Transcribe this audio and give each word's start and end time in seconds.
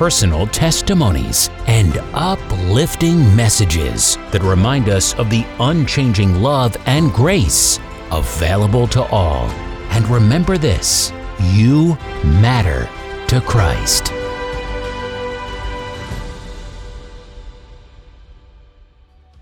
personal 0.00 0.46
testimonies, 0.46 1.50
and 1.66 1.98
uplifting 2.14 3.18
messages 3.36 4.16
that 4.30 4.42
remind 4.42 4.88
us 4.88 5.12
of 5.16 5.28
the 5.28 5.44
unchanging 5.58 6.36
love 6.36 6.74
and 6.86 7.12
grace 7.12 7.78
available 8.10 8.88
to 8.88 9.02
all. 9.12 9.44
And 9.90 10.08
remember 10.08 10.56
this 10.56 11.12
you 11.52 11.98
matter 12.24 12.88
to 13.26 13.42
Christ. 13.42 14.08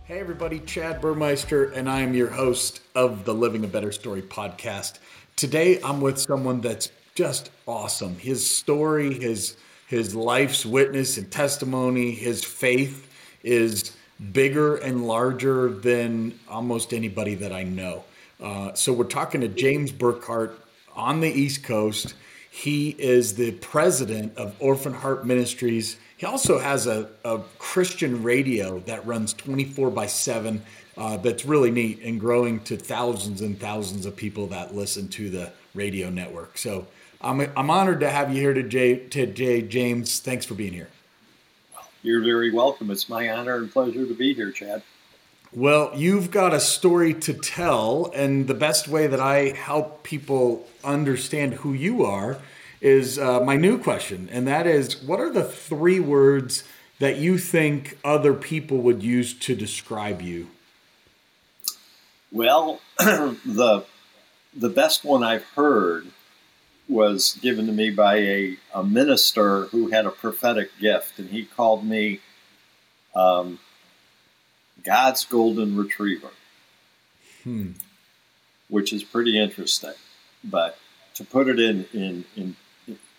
Hey, 0.07 0.19
everybody, 0.19 0.59
Chad 0.59 1.01
Burmeister, 1.01 1.67
and 1.71 1.89
I 1.89 2.01
am 2.01 2.15
your 2.15 2.31
host 2.31 2.81
of 2.97 3.25
the 3.25 3.33
Living 3.33 3.65
a 3.65 3.69
Better 3.69 3.93
Story 3.93 4.23
podcast. 4.23 4.99
Today, 5.37 5.81
I'm 5.85 6.01
with 6.01 6.19
someone 6.19 6.61
that's 6.61 6.91
just 7.15 7.53
awesome. 7.69 8.17
His 8.17 8.45
story, 8.51 9.15
his 9.15 9.57
his 9.89 10.15
life's 10.15 10.67
witness 10.67 11.17
and 11.17 11.31
testimony, 11.31 12.13
his 12.13 12.45
faith 12.45 13.11
is 13.43 13.97
bigger 14.33 14.77
and 14.77 15.07
larger 15.07 15.71
than 15.71 16.39
almost 16.49 16.93
anybody 16.93 17.35
that 17.37 17.53
I 17.53 17.63
know. 17.63 18.05
Uh, 18.39 18.75
so 18.75 18.93
we're 18.93 19.05
talking 19.05 19.41
to 19.41 19.49
James 19.49 19.91
Burkhardt 19.91 20.61
on 20.95 21.21
the 21.21 21.29
East 21.29 21.65
Coast. 21.65 22.15
He 22.51 22.91
is 22.99 23.35
the 23.35 23.53
president 23.53 24.37
of 24.37 24.55
Orphan 24.59 24.93
Heart 24.93 25.25
Ministries. 25.27 25.97
He 26.19 26.27
also 26.27 26.59
has 26.59 26.87
a, 26.87 27.09
a 27.25 27.41
Christian 27.59 28.23
radio 28.23 28.81
that 28.81 29.07
runs 29.07 29.33
24 29.33 29.91
by 29.91 30.07
7 30.07 30.63
uh, 30.99 31.17
that's 31.17 31.47
really 31.47 31.71
neat 31.71 32.01
and 32.03 32.21
growing 32.21 32.61
to 32.65 32.77
thousands 32.77 33.41
and 33.41 33.59
thousands 33.59 34.05
of 34.05 34.17
people 34.17 34.49
that 34.49 34.75
listen 34.75 35.09
to 35.09 35.31
the 35.31 35.51
radio 35.75 36.11
network. 36.11 36.59
So 36.59 36.87
I'm, 37.21 37.41
I'm 37.57 37.71
honored 37.71 38.01
to 38.01 38.11
have 38.11 38.33
you 38.33 38.41
here 38.41 38.55
today, 38.55 38.97
today, 38.97 39.63
James. 39.63 40.21
Thanks 40.21 40.47
for 40.47 40.55
being 40.55 40.73
here. 40.73 40.89
You're 42.03 42.23
very 42.23 42.53
welcome. 42.53 42.91
It's 42.91 43.09
my 43.09 43.29
honor 43.31 43.57
and 43.57 43.73
pleasure 43.73 44.07
to 44.07 44.15
be 44.15 44.35
here, 44.35 44.53
Chad. 44.53 44.83
Well, 45.53 45.93
you've 45.97 46.31
got 46.31 46.55
a 46.55 46.61
story 46.61 47.15
to 47.15 47.33
tell, 47.33 48.13
and 48.15 48.47
the 48.47 48.55
best 48.55 48.87
way 48.87 49.09
that 49.09 49.19
I 49.19 49.49
help 49.51 50.05
people 50.05 50.69
understand 50.85 51.55
who 51.55 51.73
you 51.73 52.05
are 52.05 52.39
is 52.81 53.19
uh, 53.19 53.41
my 53.41 53.57
new 53.57 53.79
question, 53.79 54.29
and 54.31 54.47
that 54.47 54.67
is 54.67 55.03
what 55.03 55.19
are 55.19 55.31
the 55.31 55.43
three 55.43 55.99
words 55.99 56.63
that 57.01 57.17
you 57.17 57.39
think 57.39 57.99
other 58.05 58.35
people 58.35 58.79
would 58.79 59.03
use 59.03 59.35
to 59.35 59.57
describe 59.57 60.23
you? 60.23 60.49
Well, 62.31 62.81
the 62.99 63.85
the 64.55 64.69
best 64.69 65.05
one 65.05 65.25
I've 65.25 65.45
heard 65.45 66.09
was 66.89 67.39
given 67.43 67.67
to 67.67 67.73
me 67.73 67.91
by 67.91 68.17
a, 68.17 68.57
a 68.75 68.83
minister 68.83 69.67
who 69.67 69.89
had 69.89 70.07
a 70.07 70.11
prophetic 70.11 70.71
gift, 70.81 71.19
and 71.19 71.29
he 71.31 71.45
called 71.45 71.85
me 71.85 72.21
um, 73.15 73.59
God's 74.83 75.25
golden 75.25 75.77
retriever, 75.77 76.31
hmm. 77.45 77.73
which 78.69 78.93
is 78.93 79.05
pretty 79.05 79.39
interesting. 79.39 79.93
But 80.43 80.79
to 81.15 81.25
put 81.25 81.49
it 81.49 81.59
in 81.59 81.85
in 81.93 82.25
in 82.37 82.57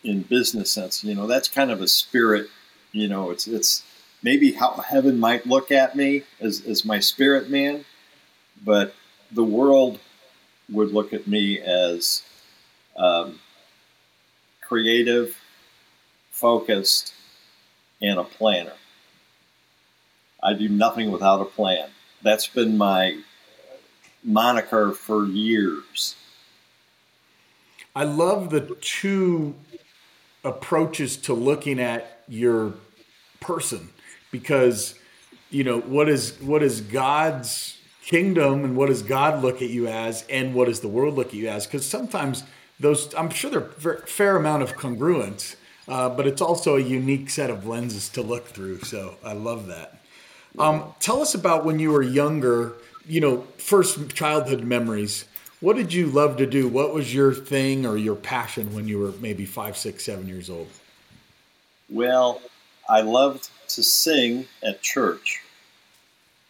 in 0.03 0.21
business 0.23 0.71
sense, 0.71 1.03
you 1.03 1.13
know, 1.13 1.27
that's 1.27 1.47
kind 1.47 1.69
of 1.69 1.81
a 1.81 1.87
spirit. 1.87 2.47
You 2.91 3.07
know, 3.07 3.29
it's 3.29 3.45
it's 3.47 3.83
maybe 4.23 4.53
how 4.53 4.71
heaven 4.71 5.19
might 5.19 5.45
look 5.45 5.71
at 5.71 5.95
me 5.95 6.23
as 6.39 6.65
as 6.65 6.85
my 6.85 6.99
spirit 6.99 7.49
man, 7.49 7.85
but 8.63 8.95
the 9.31 9.43
world 9.43 9.99
would 10.71 10.91
look 10.91 11.13
at 11.13 11.27
me 11.27 11.59
as 11.59 12.23
um, 12.95 13.39
creative, 14.69 15.35
focused, 16.29 17.13
and 18.01 18.19
a 18.19 18.23
planner. 18.23 18.73
I 20.41 20.53
do 20.53 20.69
nothing 20.69 21.11
without 21.11 21.41
a 21.41 21.45
plan. 21.45 21.89
That's 22.21 22.47
been 22.47 22.77
my 22.77 23.19
moniker 24.23 24.91
for 24.91 25.25
years. 25.25 26.15
I 27.95 28.03
love 28.03 28.51
the 28.51 28.77
two 28.79 29.55
approaches 30.43 31.17
to 31.17 31.33
looking 31.33 31.79
at 31.79 32.21
your 32.27 32.73
person 33.41 33.89
because 34.31 34.95
you 35.49 35.63
know 35.63 35.79
what 35.79 36.07
is 36.07 36.39
what 36.41 36.61
is 36.61 36.79
God's 36.81 37.77
kingdom 38.03 38.63
and 38.63 38.77
what 38.77 38.87
does 38.87 39.01
God 39.01 39.41
look 39.41 39.61
at 39.61 39.69
you 39.69 39.87
as 39.87 40.25
and 40.29 40.53
what 40.53 40.65
does 40.65 40.79
the 40.79 40.87
world 40.87 41.15
look 41.15 41.27
at 41.27 41.33
you 41.33 41.49
as 41.49 41.65
because 41.65 41.85
sometimes 41.85 42.43
those 42.79 43.13
I'm 43.15 43.29
sure 43.29 43.51
they're 43.51 43.93
a 43.93 44.07
fair 44.07 44.35
amount 44.35 44.63
of 44.63 44.75
congruence, 44.75 45.55
uh, 45.87 46.09
but 46.09 46.27
it's 46.27 46.41
also 46.41 46.75
a 46.75 46.81
unique 46.81 47.29
set 47.29 47.49
of 47.49 47.67
lenses 47.67 48.09
to 48.09 48.21
look 48.21 48.47
through. 48.47 48.79
So 48.79 49.15
I 49.23 49.33
love 49.33 49.67
that. 49.67 50.01
Um, 50.57 50.93
tell 50.99 51.21
us 51.21 51.35
about 51.35 51.65
when 51.65 51.79
you 51.79 51.91
were 51.91 52.01
younger. 52.01 52.73
You 53.05 53.21
know, 53.21 53.41
first 53.57 54.13
childhood 54.13 54.63
memories. 54.63 55.25
What 55.61 55.75
did 55.75 55.91
you 55.91 56.07
love 56.07 56.37
to 56.37 56.45
do? 56.45 56.67
What 56.67 56.93
was 56.93 57.13
your 57.13 57.33
thing 57.33 57.85
or 57.85 57.97
your 57.97 58.15
passion 58.15 58.73
when 58.73 58.87
you 58.87 58.99
were 58.99 59.11
maybe 59.19 59.45
five, 59.45 59.75
six, 59.75 60.05
seven 60.05 60.27
years 60.27 60.49
old? 60.49 60.69
Well, 61.89 62.41
I 62.87 63.01
loved 63.01 63.49
to 63.69 63.83
sing 63.83 64.45
at 64.63 64.81
church. 64.81 65.41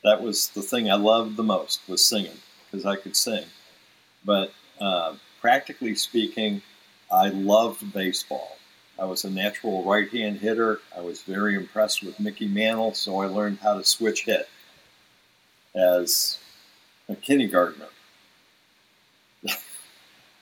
That 0.03 0.21
was 0.21 0.49
the 0.49 0.61
thing 0.61 0.91
I 0.91 0.95
loved 0.95 1.37
the 1.37 1.43
most 1.43 1.81
was 1.87 2.05
singing 2.05 2.37
because 2.65 2.85
I 2.85 2.97
could 2.97 3.15
sing. 3.15 3.45
But 4.23 4.53
uh, 4.79 5.15
practically 5.41 5.95
speaking, 5.95 6.61
I 7.11 7.29
loved 7.29 7.93
baseball. 7.93 8.57
I 8.97 9.05
was 9.05 9.23
a 9.23 9.29
natural 9.29 9.83
right 9.83 10.09
hand 10.09 10.37
hitter. 10.37 10.81
I 10.95 11.01
was 11.01 11.21
very 11.21 11.55
impressed 11.55 12.03
with 12.03 12.19
Mickey 12.19 12.47
Mantle, 12.47 12.93
so 12.93 13.19
I 13.21 13.27
learned 13.27 13.59
how 13.59 13.77
to 13.77 13.83
switch 13.83 14.25
hit 14.25 14.49
as 15.73 16.37
a 17.07 17.15
kindergartner. 17.15 17.87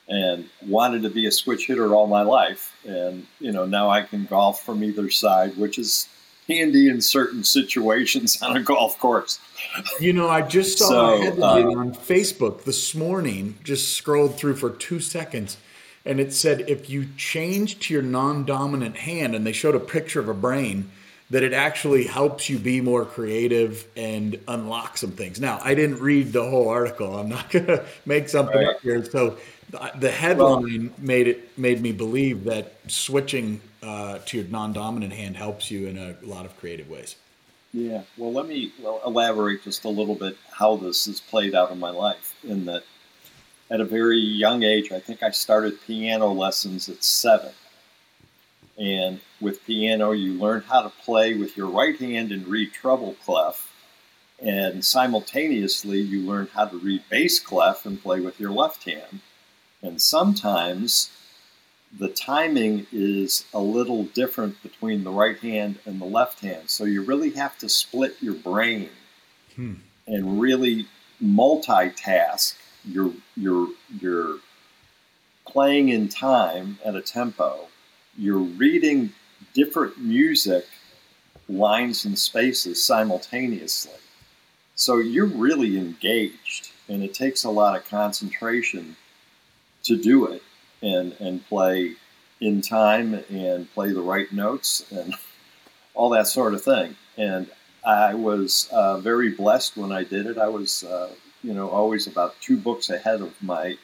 and 0.10 0.50
wanted 0.66 1.04
to 1.04 1.10
be 1.10 1.28
a 1.28 1.32
switch 1.32 1.68
hitter 1.68 1.94
all 1.94 2.08
my 2.08 2.24
life. 2.24 2.76
And, 2.86 3.28
you 3.40 3.52
know, 3.52 3.66
now 3.66 3.90
I 3.90 4.02
can 4.02 4.26
golf 4.26 4.64
from 4.64 4.84
either 4.84 5.10
side, 5.10 5.56
which 5.58 5.78
is 5.78 6.08
handy 6.48 6.90
in 6.90 7.02
certain 7.02 7.44
situations 7.44 8.42
on 8.42 8.58
a 8.58 8.62
golf 8.62 8.98
course. 9.00 9.40
You 10.00 10.14
know, 10.14 10.30
I 10.30 10.42
just 10.42 10.80
saw 10.80 10.88
so, 10.88 11.14
a 11.16 11.18
headline 11.20 11.68
uh, 11.68 11.80
on 11.80 11.94
Facebook 11.94 12.64
this 12.64 12.96
morning, 12.96 13.58
just 13.64 13.94
scrolled 13.94 14.38
through 14.38 14.56
for 14.56 14.70
two 14.70 15.00
seconds, 15.00 15.58
and 16.06 16.20
it 16.20 16.34
said 16.34 16.70
if 16.70 16.90
you 16.90 17.08
change 17.18 17.80
to 17.80 17.94
your 17.94 18.04
non 18.04 18.46
dominant 18.46 18.98
hand, 18.98 19.36
and 19.36 19.46
they 19.46 19.52
showed 19.52 19.76
a 19.76 19.80
picture 19.80 20.20
of 20.20 20.30
a 20.30 20.34
brain, 20.34 20.90
that 21.30 21.44
it 21.44 21.54
actually 21.54 22.06
helps 22.06 22.50
you 22.50 22.58
be 22.58 22.80
more 22.80 23.04
creative 23.04 23.86
and 23.98 24.40
unlock 24.48 24.98
some 24.98 25.12
things. 25.12 25.42
Now, 25.42 25.60
I 25.62 25.76
didn't 25.76 26.00
read 26.00 26.32
the 26.32 26.50
whole 26.50 26.70
article. 26.70 27.18
I'm 27.18 27.30
not 27.30 27.50
going 27.52 27.66
to 27.66 27.86
make 28.06 28.30
something 28.30 28.56
right. 28.56 28.76
up 28.76 28.82
here. 28.82 29.04
So 29.04 29.38
the 30.00 30.12
headline 30.12 30.88
well, 30.88 30.96
made 30.98 31.28
it 31.28 31.58
made 31.58 31.82
me 31.82 31.92
believe 31.92 32.46
that 32.46 32.76
switching 32.88 33.60
uh, 33.84 34.20
to 34.26 34.38
your 34.38 34.48
non-dominant 34.48 35.14
hand 35.14 35.38
helps 35.38 35.70
you 35.72 35.88
in 35.88 35.98
a 35.98 36.16
lot 36.24 36.46
of 36.46 36.58
creative 36.58 36.90
ways. 36.90 37.16
Yeah. 37.74 38.04
Well, 38.18 38.32
let 38.32 38.48
me 38.48 38.72
elaborate 39.06 39.64
just 39.64 39.86
a 39.86 39.90
little 39.90 40.16
bit 40.16 40.38
how 40.52 40.78
this 40.78 41.06
has 41.06 41.20
played 41.20 41.54
out 41.54 41.72
in 41.72 41.80
my 41.80 41.92
life. 41.92 42.36
In 42.44 42.66
that, 42.66 42.84
at 43.70 43.82
a 43.82 43.86
very 43.86 44.20
young 44.20 44.64
age, 44.64 44.92
I 44.92 45.00
think 45.00 45.22
I 45.22 45.32
started 45.32 45.82
piano 45.86 46.32
lessons 46.32 46.90
at 46.90 47.04
seven. 47.04 47.52
And 48.78 49.20
with 49.42 49.66
piano, 49.66 50.12
you 50.12 50.34
learn 50.34 50.62
how 50.62 50.82
to 50.82 50.90
play 50.90 51.34
with 51.36 51.58
your 51.58 51.68
right 51.68 51.98
hand 52.00 52.32
and 52.32 52.48
read 52.48 52.74
treble 52.74 53.16
clef, 53.26 53.74
and 54.40 54.86
simultaneously 54.86 56.00
you 56.00 56.22
learn 56.22 56.48
how 56.54 56.66
to 56.66 56.78
read 56.78 57.02
bass 57.10 57.40
clef 57.40 57.86
and 57.86 58.02
play 58.02 58.20
with 58.20 58.40
your 58.40 58.52
left 58.52 58.84
hand. 58.84 59.22
And 59.82 60.00
sometimes 60.00 61.10
the 61.98 62.10
timing 62.10 62.86
is 62.92 63.46
a 63.54 63.60
little 63.60 64.04
different 64.06 64.62
between 64.62 65.04
the 65.04 65.12
right 65.12 65.40
hand 65.40 65.80
and 65.86 66.02
the 66.02 66.06
left 66.06 66.42
hand. 66.42 66.70
So 66.70 66.84
you 66.84 67.04
really 67.04 67.32
have 67.32 67.58
to 67.60 67.70
split 67.70 68.18
your 68.22 68.34
brain 68.34 68.90
hmm. 69.56 69.76
and 70.06 70.40
really 70.40 70.88
multitask 71.24 72.56
your 72.86 73.12
your 73.36 73.70
your 74.00 74.38
playing 75.46 75.90
in 75.90 76.10
time 76.10 76.78
at 76.84 76.96
a 76.96 77.02
tempo. 77.02 77.68
You're 78.18 78.38
reading 78.38 79.12
different 79.54 79.98
music 79.98 80.66
lines 81.48 82.06
and 82.06 82.18
spaces 82.18 82.84
simultaneously. 82.84 83.94
So 84.76 84.98
you're 84.98 85.26
really 85.26 85.78
engaged, 85.78 86.72
and 86.90 87.02
it 87.02 87.14
takes 87.14 87.44
a 87.44 87.50
lot 87.50 87.76
of 87.76 87.88
concentration 87.88 88.96
to 89.84 89.98
do 89.98 90.28
it 90.28 90.44
and, 90.82 91.14
and 91.20 91.46
play 91.48 91.96
in 92.40 92.62
time 92.62 93.24
and 93.30 93.72
play 93.74 93.92
the 93.92 94.02
right 94.02 94.32
notes 94.32 94.86
and 94.92 95.16
all 95.94 96.10
that 96.10 96.28
sort 96.28 96.54
of 96.54 96.64
thing. 96.64 96.96
And 97.18 97.50
I 97.86 98.14
was 98.14 98.70
uh, 98.72 98.98
very 99.00 99.30
blessed 99.30 99.78
when 99.78 99.92
I 99.92 100.04
did 100.04 100.26
it. 100.26 100.38
I 100.38 100.50
was, 100.50 100.84
uh, 100.84 101.10
you 101.44 101.54
know, 101.54 101.70
always 101.70 102.06
about 102.06 102.36
two 102.42 102.58
books 102.58 102.90
ahead 102.90 103.22
of 103.22 103.34
my 103.42 103.78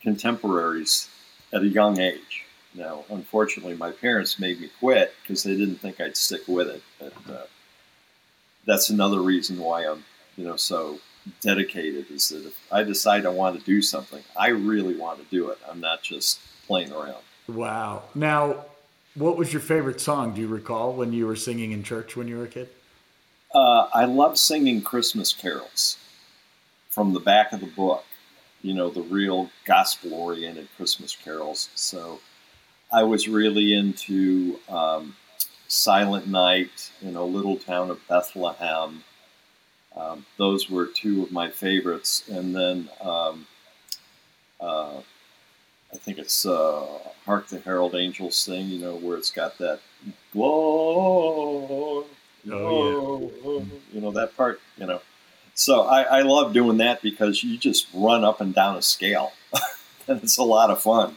contemporaries 0.00 1.08
at 1.52 1.62
a 1.62 1.68
young 1.68 1.98
age. 2.00 2.44
Now, 2.74 3.04
unfortunately, 3.10 3.74
my 3.74 3.90
parents 3.90 4.38
made 4.38 4.60
me 4.60 4.70
quit 4.78 5.14
because 5.22 5.42
they 5.42 5.56
didn't 5.56 5.76
think 5.76 6.00
I'd 6.00 6.16
stick 6.16 6.46
with 6.46 6.68
it. 6.68 6.82
But 6.98 7.34
uh, 7.34 7.46
that's 8.66 8.90
another 8.90 9.20
reason 9.20 9.58
why 9.58 9.86
I'm, 9.86 10.04
you 10.36 10.44
know, 10.44 10.56
so 10.56 10.98
dedicated. 11.40 12.10
Is 12.10 12.28
that 12.28 12.46
if 12.46 12.56
I 12.70 12.82
decide 12.82 13.26
I 13.26 13.30
want 13.30 13.58
to 13.58 13.64
do 13.64 13.82
something, 13.82 14.22
I 14.36 14.48
really 14.48 14.96
want 14.96 15.18
to 15.18 15.24
do 15.30 15.50
it. 15.50 15.58
I'm 15.68 15.80
not 15.80 16.02
just 16.02 16.40
playing 16.66 16.92
around. 16.92 17.22
Wow. 17.48 18.02
Now, 18.14 18.64
what 19.14 19.36
was 19.36 19.52
your 19.52 19.62
favorite 19.62 20.00
song? 20.00 20.34
Do 20.34 20.40
you 20.40 20.48
recall 20.48 20.92
when 20.92 21.12
you 21.12 21.26
were 21.26 21.36
singing 21.36 21.72
in 21.72 21.82
church 21.82 22.16
when 22.16 22.28
you 22.28 22.38
were 22.38 22.44
a 22.44 22.48
kid? 22.48 22.68
Uh, 23.54 23.88
I 23.94 24.04
love 24.04 24.36
singing 24.36 24.82
Christmas 24.82 25.32
carols 25.32 25.96
from 26.90 27.12
the 27.12 27.20
back 27.20 27.52
of 27.52 27.60
the 27.60 27.66
book. 27.66 28.04
You 28.62 28.74
know, 28.74 28.90
the 28.90 29.02
real 29.02 29.50
gospel-oriented 29.64 30.68
Christmas 30.76 31.14
carols. 31.14 31.68
So 31.76 32.20
I 32.92 33.04
was 33.04 33.28
really 33.28 33.74
into 33.74 34.58
um, 34.68 35.14
Silent 35.68 36.26
Night, 36.26 36.90
you 37.00 37.12
know, 37.12 37.26
Little 37.26 37.56
Town 37.56 37.90
of 37.90 38.00
Bethlehem. 38.08 39.04
Um, 39.96 40.26
those 40.36 40.68
were 40.68 40.86
two 40.86 41.22
of 41.22 41.32
my 41.32 41.48
favorites. 41.48 42.28
And 42.28 42.54
then 42.54 42.88
um, 43.00 43.46
uh, 44.60 45.00
I 45.92 45.96
think 45.96 46.18
it's 46.18 46.44
uh, 46.44 46.86
Hark 47.24 47.48
the 47.48 47.58
Herald 47.60 47.94
Angels 47.94 48.36
Sing, 48.36 48.68
you 48.68 48.78
know, 48.78 48.96
where 48.96 49.16
it's 49.16 49.30
got 49.30 49.58
that 49.58 49.80
glow. 50.32 52.04
Oh, 52.48 53.32
yeah. 53.34 53.64
You 53.92 54.00
know, 54.00 54.10
that 54.12 54.36
part, 54.36 54.60
you 54.76 54.86
know. 54.86 55.00
So 55.54 55.82
I, 55.82 56.02
I 56.02 56.22
love 56.22 56.52
doing 56.52 56.76
that 56.78 57.00
because 57.00 57.42
you 57.42 57.56
just 57.56 57.86
run 57.94 58.24
up 58.24 58.40
and 58.40 58.54
down 58.54 58.76
a 58.76 58.82
scale. 58.82 59.32
and 60.08 60.22
it's 60.22 60.36
a 60.36 60.42
lot 60.42 60.70
of 60.70 60.82
fun. 60.82 61.16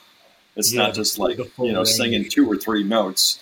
It's 0.56 0.74
yeah, 0.74 0.84
not 0.84 0.94
just 0.94 1.20
like 1.20 1.38
you 1.38 1.72
know 1.72 1.80
range. 1.80 1.90
singing 1.90 2.30
two 2.30 2.50
or 2.50 2.58
three 2.58 2.84
notes. 2.84 3.40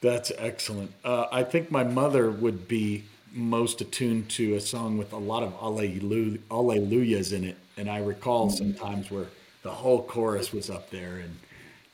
That's 0.00 0.32
excellent. 0.36 0.92
Uh, 1.04 1.26
I 1.30 1.42
think 1.42 1.70
my 1.70 1.84
mother 1.84 2.30
would 2.30 2.66
be 2.68 3.04
most 3.32 3.80
attuned 3.80 4.28
to 4.30 4.54
a 4.54 4.60
song 4.60 4.98
with 4.98 5.12
a 5.12 5.18
lot 5.18 5.42
of 5.42 5.52
alleluias 5.60 7.32
in 7.32 7.44
it, 7.44 7.56
and 7.76 7.90
I 7.90 7.98
recall 7.98 8.48
mm-hmm. 8.48 8.56
sometimes 8.56 9.10
where 9.10 9.26
the 9.62 9.70
whole 9.70 10.02
chorus 10.02 10.52
was 10.52 10.70
up 10.70 10.90
there 10.90 11.16
and 11.16 11.38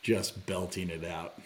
just 0.02 0.46
belting 0.46 0.90
it 0.90 1.04
out. 1.04 1.40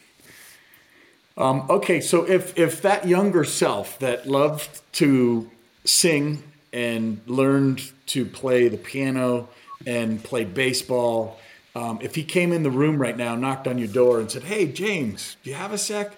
Um, 1.37 1.67
okay, 1.71 2.01
so 2.01 2.29
if 2.29 2.59
if 2.59 2.83
that 2.83 3.07
younger 3.07 3.45
self 3.45 3.99
that 4.01 4.27
loved 4.29 4.81
to 4.95 5.51
sing 5.85 6.43
and 6.73 7.21
learned 7.27 7.91
to 8.07 8.25
play 8.25 8.69
the 8.69 8.77
piano 8.77 9.49
and 9.87 10.23
play 10.23 10.45
baseball 10.45 11.39
um, 11.75 11.99
if 12.03 12.15
he 12.15 12.25
came 12.25 12.53
in 12.53 12.63
the 12.63 12.71
room 12.71 13.01
right 13.01 13.17
now, 13.17 13.35
knocked 13.35 13.67
on 13.67 13.79
your 13.79 13.89
door, 13.89 14.21
and 14.21 14.31
said, 14.31 14.45
"Hey, 14.45 14.67
James, 14.67 15.37
do 15.43 15.51
you 15.51 15.57
have 15.57 15.73
a 15.73 15.79
sec?" 15.79 16.13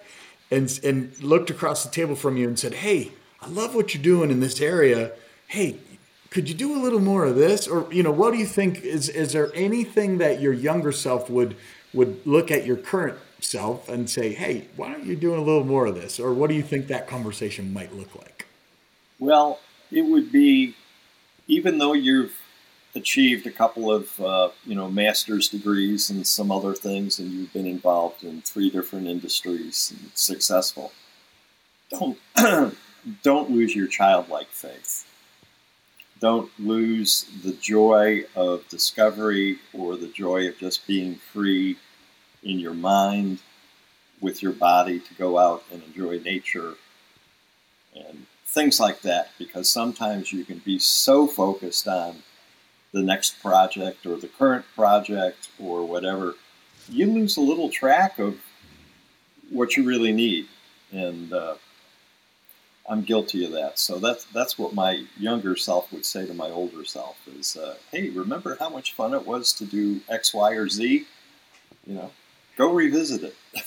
and 0.51 0.79
and 0.83 1.17
looked 1.23 1.49
across 1.49 1.83
the 1.83 1.89
table 1.89 2.15
from 2.15 2.35
you 2.37 2.47
and 2.47 2.59
said, 2.59 2.73
"Hey, 2.73 3.11
I 3.41 3.49
love 3.49 3.75
what 3.75 3.93
you're 3.93 4.03
doing 4.03 4.31
in 4.31 4.39
this 4.39 4.61
area. 4.61 5.11
Hey, 5.47 5.77
could 6.29 6.49
you 6.49 6.55
do 6.55 6.75
a 6.75 6.81
little 6.81 6.99
more 6.99 7.25
of 7.25 7.35
this?" 7.35 7.67
Or 7.67 7.91
you 7.93 8.03
know, 8.03 8.11
what 8.11 8.33
do 8.33 8.39
you 8.39 8.45
think? 8.45 8.83
Is 8.83 9.09
is 9.09 9.33
there 9.33 9.51
anything 9.55 10.17
that 10.19 10.41
your 10.41 10.53
younger 10.53 10.91
self 10.91 11.29
would 11.29 11.55
would 11.93 12.25
look 12.25 12.51
at 12.51 12.65
your 12.65 12.77
current 12.77 13.17
self 13.39 13.89
and 13.89 14.09
say, 14.09 14.33
"Hey, 14.33 14.67
why 14.75 14.93
aren't 14.93 15.05
you 15.05 15.15
doing 15.15 15.39
a 15.39 15.43
little 15.43 15.63
more 15.63 15.85
of 15.85 15.95
this?" 15.95 16.19
Or 16.19 16.33
what 16.33 16.49
do 16.49 16.55
you 16.55 16.63
think 16.63 16.87
that 16.87 17.07
conversation 17.07 17.73
might 17.73 17.95
look 17.95 18.15
like? 18.15 18.45
Well, 19.19 19.59
it 19.91 20.01
would 20.01 20.31
be, 20.31 20.75
even 21.47 21.77
though 21.77 21.93
you've 21.93 22.33
achieved 22.95 23.45
a 23.45 23.51
couple 23.51 23.91
of 23.91 24.19
uh, 24.19 24.49
you 24.65 24.75
know 24.75 24.89
master's 24.89 25.49
degrees 25.49 26.09
and 26.09 26.25
some 26.25 26.51
other 26.51 26.73
things, 26.73 27.19
and 27.19 27.31
you've 27.31 27.53
been 27.53 27.67
involved 27.67 28.23
in 28.23 28.41
three 28.41 28.69
different 28.69 29.07
industries 29.07 29.93
and 29.95 30.11
successful. 30.13 30.91
Don't 31.89 32.17
don't 33.23 33.51
lose 33.51 33.75
your 33.75 33.87
childlike 33.87 34.47
faith. 34.49 35.05
Don't 36.19 36.49
lose 36.59 37.25
the 37.43 37.53
joy 37.53 38.23
of 38.35 38.67
discovery 38.69 39.59
or 39.73 39.95
the 39.95 40.07
joy 40.07 40.47
of 40.47 40.57
just 40.57 40.87
being 40.87 41.15
free 41.15 41.77
in 42.43 42.59
your 42.59 42.73
mind 42.73 43.39
with 44.21 44.41
your 44.41 44.53
body 44.53 44.99
to 44.99 45.13
go 45.15 45.37
out 45.37 45.63
and 45.71 45.83
enjoy 45.83 46.19
nature 46.19 46.75
and 47.95 48.25
things 48.45 48.79
like 48.79 49.01
that 49.01 49.29
because 49.37 49.69
sometimes 49.69 50.31
you 50.31 50.45
can 50.45 50.59
be 50.59 50.79
so 50.79 51.27
focused 51.27 51.87
on 51.87 52.15
the 52.93 53.01
next 53.01 53.41
project 53.41 54.05
or 54.05 54.15
the 54.15 54.27
current 54.27 54.65
project 54.73 55.49
or 55.59 55.85
whatever, 55.85 56.35
you 56.87 57.05
lose 57.05 57.35
a 57.35 57.41
little 57.41 57.69
track 57.69 58.19
of 58.19 58.39
what 59.49 59.75
you 59.75 59.83
really 59.83 60.13
need. 60.13 60.47
And 60.93 61.33
uh, 61.33 61.55
I'm 62.87 63.01
guilty 63.01 63.45
of 63.45 63.51
that. 63.53 63.79
So 63.79 63.97
that's 63.97 64.25
that's 64.25 64.59
what 64.59 64.73
my 64.73 65.05
younger 65.17 65.55
self 65.55 65.91
would 65.91 66.05
say 66.05 66.25
to 66.25 66.33
my 66.33 66.49
older 66.49 66.85
self 66.85 67.17
is, 67.27 67.57
uh, 67.57 67.75
"Hey, 67.91 68.09
remember 68.09 68.57
how 68.59 68.69
much 68.69 68.93
fun 68.93 69.13
it 69.13 69.25
was 69.25 69.53
to 69.53 69.65
do 69.65 70.01
X, 70.09 70.33
Y, 70.33 70.51
or 70.51 70.69
Z? 70.69 71.05
You 71.85 71.93
know, 71.93 72.11
go 72.57 72.71
revisit 72.71 73.23
it." 73.23 73.35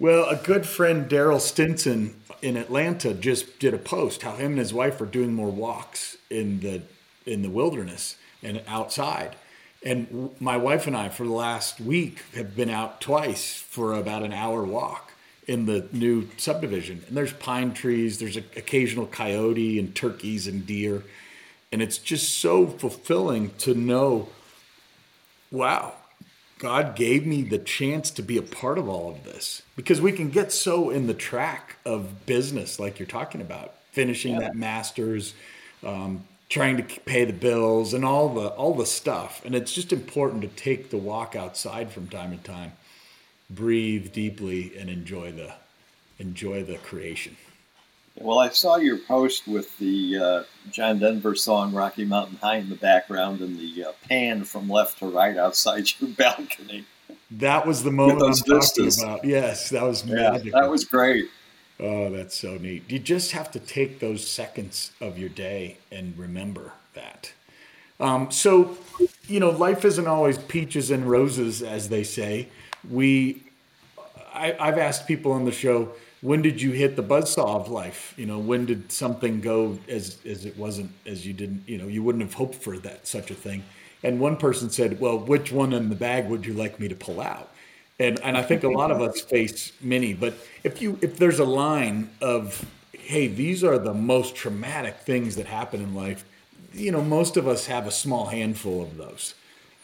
Well, 0.00 0.28
a 0.28 0.34
good 0.34 0.66
friend, 0.66 1.08
Daryl 1.08 1.40
Stinson 1.40 2.20
in 2.42 2.56
Atlanta, 2.56 3.14
just 3.14 3.60
did 3.60 3.74
a 3.74 3.78
post 3.78 4.22
how 4.22 4.34
him 4.34 4.52
and 4.52 4.58
his 4.58 4.74
wife 4.74 5.00
are 5.00 5.06
doing 5.06 5.32
more 5.32 5.52
walks 5.52 6.16
in 6.28 6.58
the 6.60 6.82
in 7.24 7.42
the 7.42 7.48
wilderness, 7.48 8.16
and 8.42 8.60
outside. 8.66 9.36
And 9.84 10.30
my 10.40 10.56
wife 10.56 10.88
and 10.88 10.96
I, 10.96 11.10
for 11.10 11.24
the 11.24 11.32
last 11.32 11.80
week, 11.80 12.22
have 12.34 12.56
been 12.56 12.70
out 12.70 13.00
twice 13.00 13.54
for 13.54 13.94
about 13.94 14.24
an 14.24 14.32
hour 14.32 14.64
walk 14.64 15.13
in 15.46 15.66
the 15.66 15.88
new 15.92 16.28
subdivision. 16.36 17.02
And 17.08 17.16
there's 17.16 17.32
pine 17.32 17.72
trees, 17.74 18.18
there's 18.18 18.36
an 18.36 18.44
occasional 18.56 19.06
coyote 19.06 19.78
and 19.78 19.94
turkeys 19.94 20.46
and 20.46 20.66
deer. 20.66 21.02
And 21.72 21.82
it's 21.82 21.98
just 21.98 22.38
so 22.38 22.66
fulfilling 22.66 23.50
to 23.58 23.74
know 23.74 24.28
wow, 25.50 25.94
God 26.58 26.96
gave 26.96 27.24
me 27.26 27.42
the 27.42 27.58
chance 27.58 28.10
to 28.12 28.22
be 28.22 28.36
a 28.36 28.42
part 28.42 28.76
of 28.76 28.88
all 28.88 29.10
of 29.10 29.22
this 29.22 29.62
because 29.76 30.00
we 30.00 30.10
can 30.10 30.30
get 30.30 30.50
so 30.50 30.90
in 30.90 31.06
the 31.06 31.14
track 31.14 31.76
of 31.84 32.26
business, 32.26 32.80
like 32.80 32.98
you're 32.98 33.06
talking 33.06 33.40
about, 33.40 33.74
finishing 33.92 34.32
yeah. 34.32 34.40
that 34.40 34.56
master's, 34.56 35.34
um, 35.84 36.24
trying 36.48 36.76
to 36.76 37.00
pay 37.00 37.24
the 37.24 37.32
bills 37.32 37.94
and 37.94 38.04
all 38.04 38.28
the 38.34 38.48
all 38.48 38.74
the 38.74 38.86
stuff 38.86 39.42
and 39.44 39.54
it's 39.54 39.72
just 39.72 39.92
important 39.92 40.42
to 40.42 40.48
take 40.48 40.90
the 40.90 40.96
walk 40.96 41.34
outside 41.34 41.90
from 41.90 42.06
time 42.06 42.36
to 42.36 42.44
time 42.44 42.72
breathe 43.50 44.12
deeply 44.12 44.76
and 44.78 44.88
enjoy 44.88 45.30
the 45.32 45.52
enjoy 46.18 46.62
the 46.62 46.76
creation 46.78 47.36
well 48.16 48.38
i 48.38 48.48
saw 48.48 48.76
your 48.76 48.98
post 48.98 49.46
with 49.46 49.76
the 49.78 50.16
uh, 50.16 50.42
john 50.70 50.98
denver 50.98 51.34
song 51.34 51.72
rocky 51.72 52.04
mountain 52.04 52.36
high 52.36 52.56
in 52.56 52.68
the 52.68 52.76
background 52.76 53.40
and 53.40 53.58
the 53.58 53.84
uh, 53.84 53.92
pan 54.08 54.44
from 54.44 54.68
left 54.68 54.98
to 54.98 55.06
right 55.06 55.36
outside 55.36 55.86
your 55.98 56.10
balcony 56.10 56.84
that 57.30 57.66
was 57.66 57.82
the 57.82 57.90
moment 57.90 58.22
i'm 58.22 58.56
vistas. 58.56 58.96
talking 58.96 59.10
about 59.10 59.24
yes 59.24 59.68
that 59.70 59.82
was 59.82 60.04
magical. 60.04 60.46
yeah, 60.46 60.60
that 60.60 60.70
was 60.70 60.84
great 60.84 61.28
Oh, 61.80 62.08
that's 62.08 62.36
so 62.38 62.56
neat. 62.56 62.88
You 62.88 62.98
just 62.98 63.32
have 63.32 63.50
to 63.52 63.58
take 63.58 63.98
those 63.98 64.26
seconds 64.26 64.92
of 65.00 65.18
your 65.18 65.28
day 65.28 65.78
and 65.90 66.16
remember 66.16 66.72
that. 66.94 67.32
Um, 67.98 68.30
so, 68.30 68.78
you 69.26 69.40
know, 69.40 69.50
life 69.50 69.84
isn't 69.84 70.06
always 70.06 70.38
peaches 70.38 70.90
and 70.90 71.08
roses, 71.08 71.62
as 71.62 71.88
they 71.88 72.04
say. 72.04 72.48
We, 72.90 73.42
I, 74.32 74.56
I've 74.58 74.78
asked 74.78 75.06
people 75.06 75.32
on 75.32 75.44
the 75.44 75.52
show, 75.52 75.92
when 76.20 76.42
did 76.42 76.60
you 76.60 76.70
hit 76.72 76.96
the 76.96 77.02
buzzsaw 77.02 77.56
of 77.60 77.68
life? 77.68 78.14
You 78.16 78.26
know, 78.26 78.38
when 78.38 78.66
did 78.66 78.90
something 78.90 79.40
go 79.40 79.78
as 79.88 80.18
as 80.24 80.46
it 80.46 80.56
wasn't 80.56 80.90
as 81.06 81.26
you 81.26 81.32
didn't, 81.34 81.64
you 81.66 81.78
know, 81.78 81.86
you 81.86 82.02
wouldn't 82.02 82.24
have 82.24 82.34
hoped 82.34 82.54
for 82.56 82.78
that 82.78 83.06
such 83.06 83.30
a 83.30 83.34
thing. 83.34 83.62
And 84.02 84.20
one 84.20 84.36
person 84.36 84.70
said, 84.70 85.00
"Well, 85.00 85.18
which 85.18 85.52
one 85.52 85.72
in 85.72 85.88
the 85.88 85.94
bag 85.94 86.28
would 86.28 86.46
you 86.46 86.54
like 86.54 86.80
me 86.80 86.88
to 86.88 86.94
pull 86.94 87.20
out?" 87.20 87.50
And 87.98 88.18
and 88.20 88.36
I 88.36 88.42
think 88.42 88.64
a 88.64 88.68
lot 88.68 88.90
of 88.90 89.00
us 89.02 89.20
face 89.20 89.72
many, 89.80 90.14
but 90.14 90.34
if 90.64 90.80
you 90.82 90.98
if 91.02 91.18
there's 91.18 91.38
a 91.38 91.44
line 91.44 92.10
of, 92.20 92.64
"Hey, 92.92 93.26
these 93.28 93.62
are 93.62 93.78
the 93.78 93.94
most 93.94 94.34
traumatic 94.34 94.96
things 95.00 95.36
that 95.36 95.46
happen 95.46 95.80
in 95.82 95.94
life," 95.94 96.24
you 96.72 96.90
know, 96.90 97.02
most 97.02 97.36
of 97.36 97.46
us 97.46 97.66
have 97.66 97.86
a 97.86 97.90
small 97.90 98.26
handful 98.26 98.82
of 98.82 98.96
those. 98.96 99.34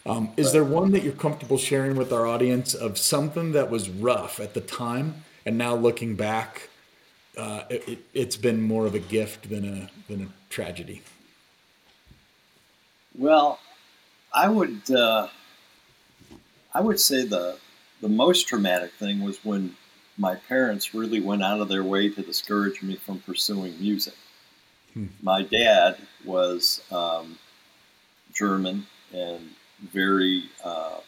Um, 0.07 0.31
is 0.37 0.53
there 0.53 0.65
one 0.65 0.93
that 0.93 1.03
you're 1.03 1.13
comfortable 1.13 1.59
sharing 1.59 1.97
with 1.97 2.13
our 2.13 2.27
audience 2.27 2.75
of 2.75 2.97
something 2.97 3.53
that 3.53 3.71
was 3.71 3.91
rough 3.91 4.41
at 4.41 4.55
the 4.55 4.61
time? 4.61 5.25
and 5.47 5.59
now 5.59 5.75
looking 5.75 6.15
back, 6.15 6.69
uh, 7.37 7.63
it, 7.71 8.01
has 8.15 8.37
been 8.37 8.63
more 8.63 8.87
of 8.87 8.95
a 8.95 8.99
gift 8.99 9.49
than 9.49 9.65
a 9.65 9.91
than 10.09 10.23
a 10.23 10.29
tragedy. 10.53 11.03
Well, 13.17 13.59
I 14.33 14.49
would 14.49 14.91
uh, 14.91 15.29
I 16.75 16.81
would 16.81 17.01
say 17.01 17.25
the 17.25 17.57
the 18.01 18.09
most 18.09 18.49
traumatic 18.49 18.93
thing 18.93 19.23
was 19.23 19.45
when 19.45 19.77
my 20.19 20.35
parents 20.35 20.95
really 20.95 21.21
went 21.21 21.43
out 21.43 21.61
of 21.61 21.69
their 21.69 21.85
way 21.85 22.09
to 22.11 22.23
discourage 22.23 22.83
me 22.83 22.97
from 22.97 23.21
pursuing 23.21 23.81
music. 23.81 24.15
Hmm. 24.93 25.07
My 25.23 25.43
dad 25.43 25.97
was 26.25 26.83
um, 26.91 27.39
German 28.33 28.87
and 29.15 29.51
very 29.83 30.45
uh, 30.65 30.99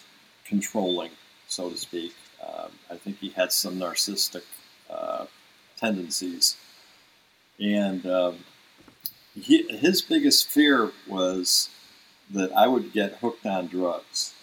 controlling, 0.45 1.11
so 1.49 1.71
to 1.71 1.77
speak. 1.77 2.15
Um, 2.43 2.71
I 2.91 2.97
think 2.97 3.19
he 3.19 3.31
had 3.31 3.53
some 3.53 3.79
narcissistic 3.79 4.43
uh, 4.91 5.27
tendencies. 5.77 6.57
And 7.61 8.05
um, 8.07 8.39
he, 9.35 9.63
his 9.77 10.03
biggest 10.03 10.49
fear 10.49 10.91
was 11.09 11.69
that 12.31 12.53
I 12.53 12.67
would 12.67 12.93
get 12.93 13.17
hooked 13.17 13.47
on 13.47 13.67
drugs 13.67 14.35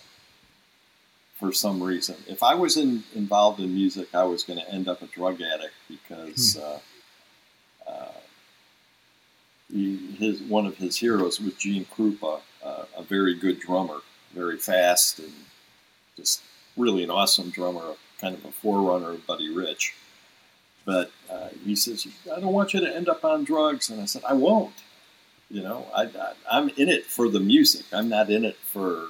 for 1.39 1.51
some 1.53 1.81
reason. 1.81 2.15
If 2.27 2.43
I 2.43 2.53
was 2.55 2.77
in, 2.77 3.03
involved 3.15 3.59
in 3.59 3.74
music, 3.74 4.13
I 4.13 4.24
was 4.24 4.43
going 4.43 4.59
to 4.59 4.69
end 4.71 4.88
up 4.88 5.01
a 5.01 5.07
drug 5.07 5.41
addict 5.41 5.74
because 5.88 6.55
hmm. 6.55 6.62
uh, 6.62 7.91
uh, 7.91 8.12
he, 9.71 9.98
his 10.17 10.41
one 10.41 10.65
of 10.65 10.77
his 10.77 10.98
heroes 10.98 11.39
was 11.39 11.53
Gene 11.53 11.86
Krupa, 11.86 12.41
uh, 12.63 12.83
a 12.98 13.03
very 13.03 13.36
good 13.36 13.59
drummer, 13.59 14.00
very 14.33 14.57
fast 14.57 15.19
and 15.19 15.31
just 16.15 16.41
really 16.77 17.03
an 17.03 17.09
awesome 17.09 17.50
drummer, 17.50 17.95
kind 18.19 18.36
of 18.36 18.45
a 18.45 18.51
forerunner 18.51 19.12
of 19.12 19.25
Buddy 19.25 19.53
Rich. 19.53 19.95
But 20.86 21.12
uh, 21.29 21.50
he 21.63 21.75
says, 21.75 22.07
I 22.36 22.39
don't 22.39 22.53
want 22.53 22.74
you 22.74 22.79
to 22.79 22.95
end 22.95 23.09
up 23.09 23.24
on 23.24 23.43
drugs. 23.43 23.89
And 23.89 24.01
I 24.01 24.05
said, 24.05 24.24
I 24.27 24.33
won't. 24.33 24.74
You 25.51 25.63
know, 25.63 25.88
I, 25.95 26.03
I, 26.03 26.33
I'm 26.51 26.69
in 26.69 26.89
it 26.89 27.05
for 27.05 27.29
the 27.29 27.39
music. 27.39 27.86
I'm 27.91 28.09
not 28.09 28.29
in 28.29 28.45
it 28.45 28.55
for 28.57 29.07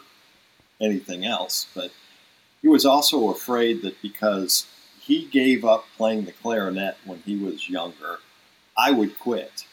anything 0.81 1.25
else. 1.25 1.67
But 1.75 1.91
he 2.61 2.67
was 2.67 2.85
also 2.85 3.29
afraid 3.29 3.81
that 3.83 4.01
because 4.01 4.67
he 4.99 5.25
gave 5.25 5.65
up 5.65 5.85
playing 5.97 6.25
the 6.25 6.31
clarinet 6.31 6.97
when 7.05 7.19
he 7.19 7.35
was 7.35 7.69
younger, 7.69 8.19
I 8.77 8.91
would 8.91 9.17
quit. 9.19 9.65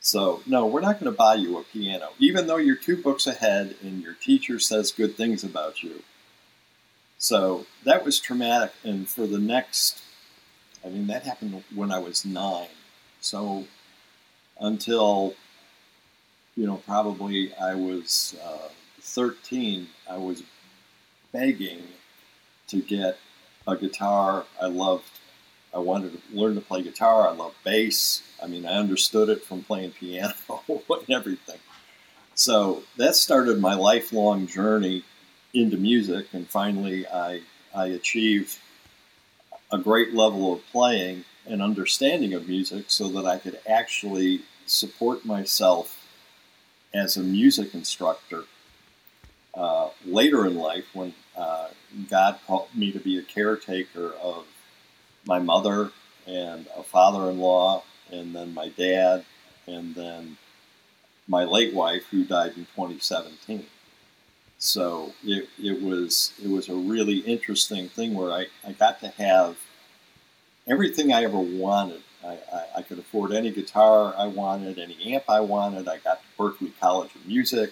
So, 0.00 0.42
no, 0.46 0.66
we're 0.66 0.80
not 0.80 0.98
going 0.98 1.12
to 1.12 1.16
buy 1.16 1.34
you 1.34 1.58
a 1.58 1.62
piano. 1.62 2.10
Even 2.18 2.46
though 2.46 2.56
you're 2.56 2.76
two 2.76 2.96
books 2.96 3.26
ahead 3.26 3.76
and 3.82 4.02
your 4.02 4.14
teacher 4.14 4.58
says 4.58 4.92
good 4.92 5.14
things 5.16 5.44
about 5.44 5.82
you, 5.82 6.02
so 7.18 7.66
that 7.84 8.04
was 8.04 8.18
traumatic. 8.18 8.72
And 8.82 9.06
for 9.06 9.26
the 9.26 9.38
next, 9.38 10.02
I 10.84 10.88
mean, 10.88 11.06
that 11.08 11.24
happened 11.24 11.62
when 11.74 11.92
I 11.92 11.98
was 11.98 12.24
nine. 12.24 12.68
So 13.20 13.66
until, 14.58 15.34
you 16.56 16.66
know, 16.66 16.76
probably 16.76 17.54
I 17.54 17.74
was 17.74 18.34
uh, 18.42 18.68
13, 19.00 19.88
I 20.08 20.16
was 20.16 20.42
begging 21.30 21.82
to 22.68 22.80
get 22.80 23.18
a 23.66 23.76
guitar. 23.76 24.46
I 24.60 24.66
loved, 24.66 25.10
I 25.74 25.78
wanted 25.78 26.12
to 26.12 26.36
learn 26.36 26.54
to 26.56 26.60
play 26.60 26.82
guitar. 26.82 27.28
I 27.28 27.32
loved 27.32 27.56
bass. 27.64 28.22
I 28.42 28.46
mean, 28.46 28.66
I 28.66 28.74
understood 28.74 29.28
it 29.28 29.44
from 29.44 29.62
playing 29.62 29.92
piano 29.92 30.34
and 30.68 31.10
everything. 31.10 31.58
So 32.34 32.82
that 32.96 33.14
started 33.14 33.60
my 33.60 33.74
lifelong 33.74 34.46
journey 34.46 35.04
into 35.52 35.76
music, 35.76 36.28
and 36.32 36.48
finally 36.48 37.06
I, 37.06 37.42
I 37.74 37.86
achieved 37.86 38.58
a 39.72 39.78
great 39.78 40.14
level 40.14 40.52
of 40.52 40.66
playing 40.72 41.24
and 41.46 41.62
understanding 41.62 42.34
of 42.34 42.48
music 42.48 42.86
so 42.88 43.08
that 43.08 43.26
I 43.26 43.38
could 43.38 43.58
actually 43.68 44.42
support 44.66 45.24
myself 45.24 46.06
as 46.94 47.16
a 47.16 47.22
music 47.22 47.74
instructor 47.74 48.44
uh, 49.54 49.90
later 50.04 50.46
in 50.46 50.56
life 50.56 50.86
when 50.94 51.12
uh, 51.36 51.68
God 52.08 52.38
called 52.46 52.68
me 52.74 52.92
to 52.92 53.00
be 53.00 53.18
a 53.18 53.22
caretaker 53.22 54.12
of 54.22 54.46
my 55.30 55.38
mother 55.38 55.92
and 56.26 56.66
a 56.76 56.82
father 56.82 57.30
in 57.30 57.38
law, 57.38 57.84
and 58.10 58.34
then 58.34 58.52
my 58.52 58.68
dad, 58.68 59.24
and 59.68 59.94
then 59.94 60.36
my 61.28 61.44
late 61.44 61.72
wife, 61.72 62.04
who 62.10 62.24
died 62.24 62.54
in 62.56 62.64
2017. 62.74 63.64
So 64.58 65.14
it, 65.24 65.48
it 65.56 65.80
was 65.80 66.32
it 66.42 66.50
was 66.50 66.68
a 66.68 66.74
really 66.74 67.18
interesting 67.20 67.88
thing 67.88 68.12
where 68.12 68.32
I, 68.32 68.46
I 68.66 68.72
got 68.72 69.00
to 69.00 69.08
have 69.10 69.56
everything 70.66 71.12
I 71.12 71.22
ever 71.22 71.38
wanted. 71.38 72.02
I, 72.24 72.32
I, 72.52 72.64
I 72.78 72.82
could 72.82 72.98
afford 72.98 73.30
any 73.32 73.52
guitar 73.52 74.12
I 74.18 74.26
wanted, 74.26 74.80
any 74.80 75.14
amp 75.14 75.24
I 75.28 75.40
wanted. 75.40 75.86
I 75.88 75.98
got 75.98 76.20
to 76.20 76.28
Berklee 76.36 76.72
College 76.80 77.14
of 77.14 77.24
Music, 77.24 77.70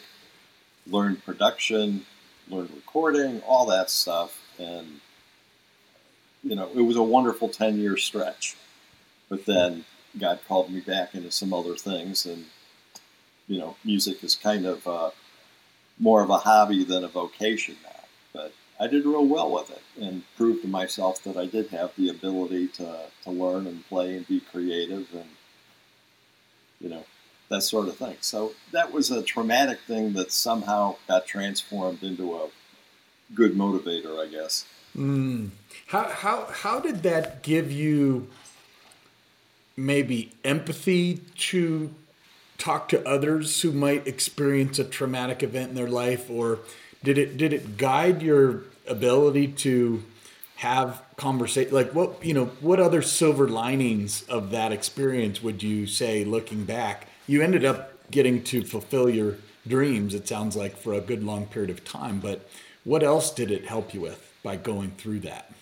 learned 0.86 1.24
production, 1.24 2.06
learned 2.48 2.70
recording, 2.70 3.42
all 3.42 3.66
that 3.66 3.90
stuff, 3.90 4.40
and 4.58 5.00
you 6.42 6.54
know 6.54 6.68
it 6.74 6.82
was 6.82 6.96
a 6.96 7.02
wonderful 7.02 7.48
ten 7.48 7.78
year 7.78 7.96
stretch. 7.96 8.56
But 9.28 9.44
then 9.44 9.84
God 10.18 10.40
called 10.48 10.70
me 10.70 10.80
back 10.80 11.14
into 11.14 11.30
some 11.30 11.52
other 11.52 11.74
things, 11.76 12.24
and 12.26 12.46
you 13.46 13.58
know 13.58 13.76
music 13.84 14.24
is 14.24 14.34
kind 14.34 14.66
of 14.66 14.86
uh, 14.86 15.10
more 15.98 16.22
of 16.22 16.30
a 16.30 16.38
hobby 16.38 16.84
than 16.84 17.04
a 17.04 17.08
vocation 17.08 17.76
now. 17.82 18.04
But 18.32 18.52
I 18.80 18.86
did 18.86 19.04
real 19.04 19.26
well 19.26 19.50
with 19.50 19.70
it 19.70 19.82
and 20.00 20.22
proved 20.36 20.62
to 20.62 20.68
myself 20.68 21.22
that 21.24 21.36
I 21.36 21.46
did 21.46 21.68
have 21.68 21.92
the 21.96 22.08
ability 22.08 22.68
to, 22.68 23.00
to 23.24 23.30
learn 23.30 23.66
and 23.66 23.86
play 23.88 24.16
and 24.16 24.26
be 24.26 24.40
creative 24.40 25.08
and, 25.12 25.28
you 26.80 26.88
know, 26.88 27.04
that 27.48 27.62
sort 27.62 27.88
of 27.88 27.96
thing. 27.96 28.16
So 28.20 28.52
that 28.72 28.92
was 28.92 29.10
a 29.10 29.22
traumatic 29.22 29.80
thing 29.80 30.12
that 30.12 30.32
somehow 30.32 30.96
got 31.08 31.26
transformed 31.26 32.02
into 32.02 32.36
a 32.36 32.48
good 33.34 33.54
motivator, 33.54 34.24
I 34.24 34.28
guess. 34.30 34.64
Mm. 34.98 35.50
How, 35.86 36.04
how, 36.08 36.46
how 36.46 36.80
did 36.80 37.04
that 37.04 37.42
give 37.42 37.70
you 37.70 38.28
maybe 39.76 40.32
empathy 40.44 41.20
to 41.36 41.94
talk 42.58 42.88
to 42.88 43.08
others 43.08 43.62
who 43.62 43.70
might 43.70 44.06
experience 44.08 44.78
a 44.80 44.84
traumatic 44.84 45.44
event 45.44 45.70
in 45.70 45.74
their 45.76 45.88
life 45.88 46.28
or 46.28 46.58
did 47.04 47.16
it 47.16 47.36
did 47.36 47.52
it 47.52 47.76
guide 47.76 48.20
your 48.20 48.62
ability 48.88 49.46
to 49.46 50.02
have 50.56 51.00
conversation 51.16 51.72
like 51.72 51.94
what 51.94 52.24
you 52.24 52.34
know 52.34 52.46
what 52.60 52.80
other 52.80 53.00
silver 53.00 53.46
linings 53.46 54.22
of 54.22 54.50
that 54.50 54.72
experience 54.72 55.40
would 55.40 55.62
you 55.62 55.86
say 55.86 56.24
looking 56.24 56.64
back 56.64 57.06
you 57.28 57.40
ended 57.40 57.64
up 57.64 57.92
getting 58.10 58.42
to 58.42 58.64
fulfill 58.64 59.08
your 59.08 59.36
dreams 59.68 60.12
it 60.12 60.26
sounds 60.26 60.56
like 60.56 60.76
for 60.76 60.94
a 60.94 61.00
good 61.00 61.22
long 61.22 61.46
period 61.46 61.70
of 61.70 61.84
time 61.84 62.18
but 62.18 62.48
what 62.88 63.02
else 63.02 63.30
did 63.30 63.50
it 63.50 63.66
help 63.66 63.92
you 63.92 64.00
with 64.00 64.32
by 64.42 64.56
going 64.56 64.90
through 64.92 65.20
that 65.20 65.52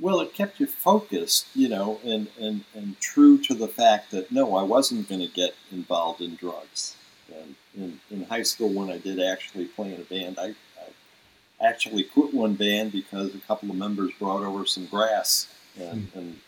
well, 0.00 0.20
it 0.20 0.32
kept 0.32 0.58
you 0.58 0.66
focused, 0.66 1.46
you 1.54 1.68
know, 1.68 2.00
and, 2.02 2.28
and, 2.40 2.64
and 2.74 2.98
true 3.00 3.36
to 3.38 3.54
the 3.54 3.68
fact 3.68 4.10
that 4.12 4.32
no, 4.32 4.56
I 4.56 4.62
wasn't 4.62 5.08
going 5.08 5.20
to 5.20 5.26
get 5.26 5.54
involved 5.70 6.22
in 6.22 6.36
drugs. 6.36 6.96
And 7.32 7.54
in, 7.76 8.00
in 8.10 8.24
high 8.24 8.42
school, 8.42 8.70
when 8.70 8.90
I 8.90 8.96
did 8.96 9.20
actually 9.20 9.66
play 9.66 9.94
in 9.94 10.00
a 10.00 10.04
band, 10.04 10.38
I, 10.38 10.54
I 10.80 11.68
actually 11.68 12.04
quit 12.04 12.32
one 12.32 12.54
band 12.54 12.92
because 12.92 13.34
a 13.34 13.38
couple 13.40 13.70
of 13.70 13.76
members 13.76 14.10
brought 14.18 14.42
over 14.42 14.64
some 14.64 14.86
grass 14.86 15.52
and, 15.78 16.10
mm. 16.10 16.16
and 16.16 16.40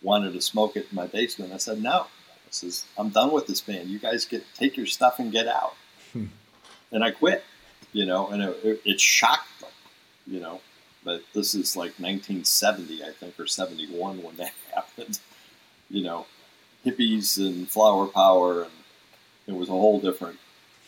wanted 0.00 0.32
to 0.34 0.40
smoke 0.40 0.76
it 0.76 0.86
in 0.90 0.94
my 0.94 1.08
basement. 1.08 1.52
I 1.52 1.56
said, 1.56 1.82
no, 1.82 2.06
this 2.46 2.62
is, 2.62 2.86
I'm 2.96 3.08
done 3.08 3.32
with 3.32 3.48
this 3.48 3.60
band. 3.60 3.88
You 3.88 3.98
guys 3.98 4.24
get 4.24 4.44
take 4.54 4.76
your 4.76 4.86
stuff 4.86 5.18
and 5.18 5.32
get 5.32 5.48
out. 5.48 5.74
Hmm. 6.12 6.26
And 6.92 7.02
I 7.02 7.10
quit, 7.10 7.42
you 7.94 8.04
know, 8.04 8.28
and 8.28 8.42
it, 8.42 8.82
it, 8.84 9.00
shocked 9.00 9.60
them, 9.60 9.70
you 10.26 10.40
know 10.40 10.60
but 11.04 11.22
this 11.34 11.54
is 11.54 11.76
like 11.76 11.92
1970, 11.98 13.04
I 13.04 13.10
think, 13.10 13.38
or 13.38 13.46
71 13.46 14.22
when 14.22 14.36
that 14.36 14.52
happened. 14.74 15.20
You 15.90 16.02
know, 16.02 16.26
hippies 16.84 17.38
and 17.38 17.68
flower 17.68 18.06
power, 18.06 18.62
and 18.62 18.72
it 19.46 19.52
was 19.52 19.68
a 19.68 19.72
whole 19.72 20.00
different 20.00 20.38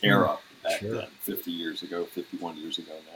hmm. 0.01 0.07
era 0.07 0.37
back 0.63 0.79
sure. 0.79 0.95
then, 0.95 1.07
50 1.21 1.51
years 1.51 1.83
ago, 1.83 2.05
51 2.05 2.57
years 2.57 2.79
ago 2.79 2.93
now. 3.05 3.13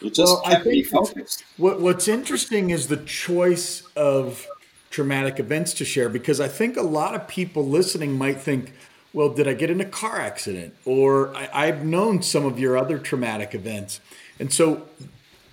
It 0.00 0.14
just 0.14 0.32
well, 0.32 0.42
kept 0.42 0.64
me 0.64 0.84
focused. 0.84 1.42
What, 1.56 1.80
what's 1.80 2.06
interesting 2.06 2.70
is 2.70 2.86
the 2.86 2.98
choice 2.98 3.82
of 3.96 4.46
traumatic 4.90 5.40
events 5.40 5.74
to 5.74 5.84
share 5.84 6.08
because 6.08 6.40
I 6.40 6.46
think 6.46 6.76
a 6.76 6.82
lot 6.82 7.16
of 7.16 7.26
people 7.26 7.66
listening 7.66 8.16
might 8.16 8.40
think, 8.40 8.74
well, 9.12 9.30
did 9.30 9.48
I 9.48 9.54
get 9.54 9.70
in 9.70 9.80
a 9.80 9.86
car 9.86 10.20
accident? 10.20 10.74
Or 10.84 11.34
I, 11.34 11.66
have 11.66 11.84
known 11.84 12.22
some 12.22 12.44
of 12.44 12.58
your 12.58 12.76
other 12.76 12.98
traumatic 12.98 13.54
events. 13.54 14.00
And 14.38 14.52
so, 14.52 14.86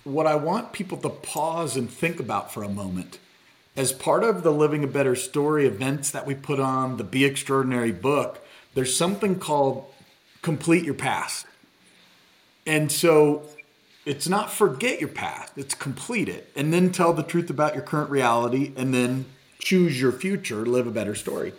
what 0.04 0.26
I 0.26 0.36
want 0.36 0.72
people 0.72 0.98
to 0.98 1.08
pause 1.08 1.76
and 1.76 1.90
think 1.90 2.20
about 2.20 2.52
for 2.52 2.62
a 2.62 2.68
moment 2.68 3.18
as 3.76 3.92
part 3.92 4.24
of 4.24 4.42
the 4.42 4.52
Living 4.52 4.84
a 4.84 4.86
Better 4.86 5.16
Story 5.16 5.66
events 5.66 6.10
that 6.10 6.26
we 6.26 6.34
put 6.34 6.60
on, 6.60 6.96
the 6.96 7.04
Be 7.04 7.24
Extraordinary 7.24 7.92
book, 7.92 8.46
there's 8.74 8.96
something 8.96 9.38
called 9.38 9.86
Complete 10.42 10.84
Your 10.84 10.94
Past. 10.94 11.46
And 12.66 12.90
so 12.90 13.42
it's 14.04 14.28
not 14.28 14.50
forget 14.50 15.00
your 15.00 15.08
past, 15.08 15.52
it's 15.56 15.74
complete 15.74 16.28
it. 16.28 16.50
And 16.56 16.72
then 16.72 16.90
tell 16.92 17.12
the 17.12 17.22
truth 17.22 17.50
about 17.50 17.74
your 17.74 17.82
current 17.82 18.10
reality 18.10 18.72
and 18.76 18.94
then 18.94 19.26
choose 19.58 20.00
your 20.00 20.12
future, 20.12 20.64
live 20.64 20.86
a 20.86 20.90
better 20.90 21.14
story. 21.14 21.52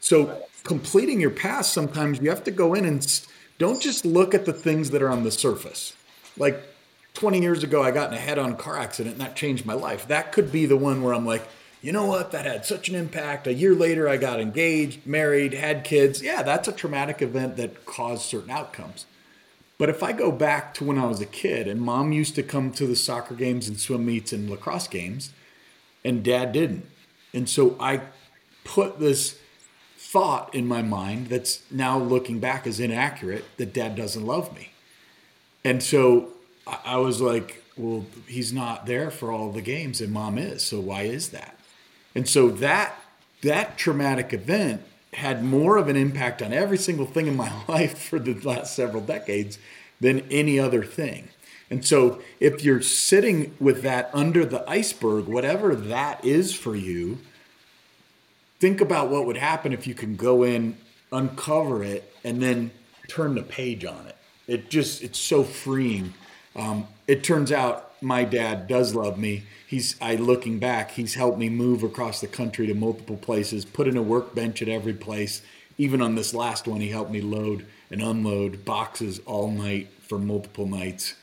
So 0.00 0.44
completing 0.64 1.20
your 1.20 1.30
past, 1.30 1.72
sometimes 1.72 2.20
you 2.20 2.28
have 2.30 2.44
to 2.44 2.50
go 2.50 2.74
in 2.74 2.84
and 2.84 3.20
don't 3.58 3.80
just 3.80 4.04
look 4.04 4.34
at 4.34 4.44
the 4.44 4.52
things 4.52 4.90
that 4.90 5.02
are 5.02 5.10
on 5.10 5.24
the 5.24 5.30
surface. 5.30 5.94
Like 6.36 6.62
20 7.14 7.40
years 7.40 7.62
ago, 7.62 7.82
I 7.82 7.90
got 7.90 8.10
in 8.10 8.18
a 8.18 8.20
head 8.20 8.38
on 8.38 8.56
car 8.56 8.78
accident 8.78 9.14
and 9.14 9.20
that 9.20 9.36
changed 9.36 9.66
my 9.66 9.74
life. 9.74 10.08
That 10.08 10.32
could 10.32 10.50
be 10.50 10.66
the 10.66 10.76
one 10.76 11.02
where 11.02 11.14
I'm 11.14 11.26
like, 11.26 11.46
you 11.82 11.92
know 11.92 12.06
what, 12.06 12.30
that 12.30 12.46
had 12.46 12.64
such 12.64 12.88
an 12.88 12.94
impact. 12.94 13.46
A 13.46 13.52
year 13.52 13.74
later, 13.74 14.08
I 14.08 14.16
got 14.16 14.40
engaged, 14.40 15.04
married, 15.04 15.52
had 15.52 15.82
kids. 15.82 16.22
Yeah, 16.22 16.42
that's 16.42 16.68
a 16.68 16.72
traumatic 16.72 17.20
event 17.20 17.56
that 17.56 17.84
caused 17.84 18.22
certain 18.22 18.50
outcomes. 18.50 19.04
But 19.78 19.88
if 19.88 20.02
I 20.02 20.12
go 20.12 20.30
back 20.30 20.74
to 20.74 20.84
when 20.84 20.96
I 20.96 21.06
was 21.06 21.20
a 21.20 21.26
kid 21.26 21.66
and 21.66 21.80
mom 21.80 22.12
used 22.12 22.36
to 22.36 22.42
come 22.44 22.70
to 22.72 22.86
the 22.86 22.94
soccer 22.94 23.34
games 23.34 23.66
and 23.66 23.80
swim 23.80 24.06
meets 24.06 24.32
and 24.32 24.48
lacrosse 24.48 24.86
games, 24.86 25.32
and 26.04 26.22
dad 26.22 26.52
didn't. 26.52 26.86
And 27.34 27.48
so 27.48 27.76
I 27.80 28.02
put 28.64 29.00
this 29.00 29.38
thought 30.12 30.54
in 30.54 30.68
my 30.68 30.82
mind 30.82 31.28
that's 31.28 31.62
now 31.70 31.98
looking 31.98 32.38
back 32.38 32.66
as 32.66 32.78
inaccurate 32.78 33.44
that 33.56 33.72
dad 33.72 33.96
doesn't 33.96 34.26
love 34.26 34.54
me. 34.54 34.70
And 35.64 35.82
so 35.82 36.28
I 36.84 36.98
was 36.98 37.22
like, 37.22 37.64
well, 37.78 38.04
he's 38.26 38.52
not 38.52 38.84
there 38.84 39.10
for 39.10 39.32
all 39.32 39.50
the 39.50 39.62
games 39.62 40.02
and 40.02 40.12
mom 40.12 40.36
is. 40.36 40.62
So 40.62 40.80
why 40.80 41.02
is 41.04 41.30
that? 41.30 41.58
And 42.14 42.28
so 42.28 42.50
that 42.50 42.94
that 43.40 43.78
traumatic 43.78 44.34
event 44.34 44.82
had 45.14 45.42
more 45.42 45.78
of 45.78 45.88
an 45.88 45.96
impact 45.96 46.42
on 46.42 46.52
every 46.52 46.78
single 46.78 47.06
thing 47.06 47.26
in 47.26 47.34
my 47.34 47.50
life 47.68 47.98
for 47.98 48.18
the 48.18 48.34
last 48.34 48.76
several 48.76 49.02
decades 49.02 49.58
than 49.98 50.20
any 50.30 50.58
other 50.58 50.84
thing. 50.84 51.28
And 51.70 51.86
so, 51.86 52.20
if 52.38 52.62
you're 52.62 52.82
sitting 52.82 53.54
with 53.58 53.80
that 53.80 54.10
under 54.12 54.44
the 54.44 54.68
iceberg, 54.68 55.24
whatever 55.24 55.74
that 55.74 56.22
is 56.22 56.54
for 56.54 56.76
you, 56.76 57.18
think 58.62 58.80
about 58.80 59.10
what 59.10 59.26
would 59.26 59.36
happen 59.36 59.72
if 59.72 59.88
you 59.88 59.92
can 59.92 60.14
go 60.14 60.44
in, 60.44 60.76
uncover 61.10 61.82
it, 61.82 62.14
and 62.22 62.40
then 62.40 62.70
turn 63.08 63.34
the 63.34 63.42
page 63.42 63.84
on 63.84 64.06
it. 64.06 64.16
It 64.46 64.70
just, 64.70 65.02
it's 65.02 65.18
so 65.18 65.42
freeing. 65.42 66.14
Um, 66.54 66.86
it 67.08 67.24
turns 67.24 67.50
out 67.50 68.00
my 68.00 68.22
dad 68.22 68.68
does 68.68 68.94
love 68.94 69.18
me. 69.18 69.42
He's, 69.66 69.96
I 70.00 70.14
looking 70.14 70.60
back, 70.60 70.92
he's 70.92 71.14
helped 71.14 71.40
me 71.40 71.48
move 71.48 71.82
across 71.82 72.20
the 72.20 72.28
country 72.28 72.68
to 72.68 72.74
multiple 72.74 73.16
places, 73.16 73.64
put 73.64 73.88
in 73.88 73.96
a 73.96 74.02
workbench 74.02 74.62
at 74.62 74.68
every 74.68 74.94
place. 74.94 75.42
Even 75.76 76.00
on 76.00 76.14
this 76.14 76.32
last 76.32 76.68
one, 76.68 76.80
he 76.80 76.90
helped 76.90 77.10
me 77.10 77.20
load 77.20 77.66
and 77.90 78.00
unload 78.00 78.64
boxes 78.64 79.20
all 79.26 79.50
night 79.50 79.88
for 80.06 80.20
multiple 80.20 80.68
nights. 80.68 81.16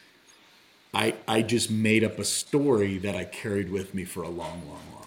I, 0.94 1.16
I 1.26 1.44
just 1.44 1.72
made 1.72 2.04
up 2.04 2.20
a 2.20 2.26
story 2.26 2.98
that 2.98 3.16
I 3.16 3.24
carried 3.24 3.72
with 3.72 3.94
me 3.94 4.04
for 4.04 4.24
a 4.24 4.30
long, 4.30 4.68
long, 4.68 4.82
long. 4.92 4.99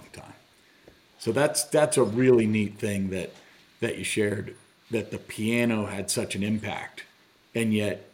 So 1.23 1.31
that's 1.31 1.63
that's 1.63 1.97
a 1.97 2.03
really 2.03 2.49
neat 2.49 2.81
thing 2.81 3.11
that 3.11 3.33
that 3.79 3.97
you 3.97 4.03
shared 4.03 4.57
that 4.91 5.13
the 5.13 5.19
piano 5.19 5.87
had 5.87 6.11
such 6.11 6.35
an 6.35 6.43
impact, 6.43 7.05
and 7.55 7.73
yet 7.73 8.11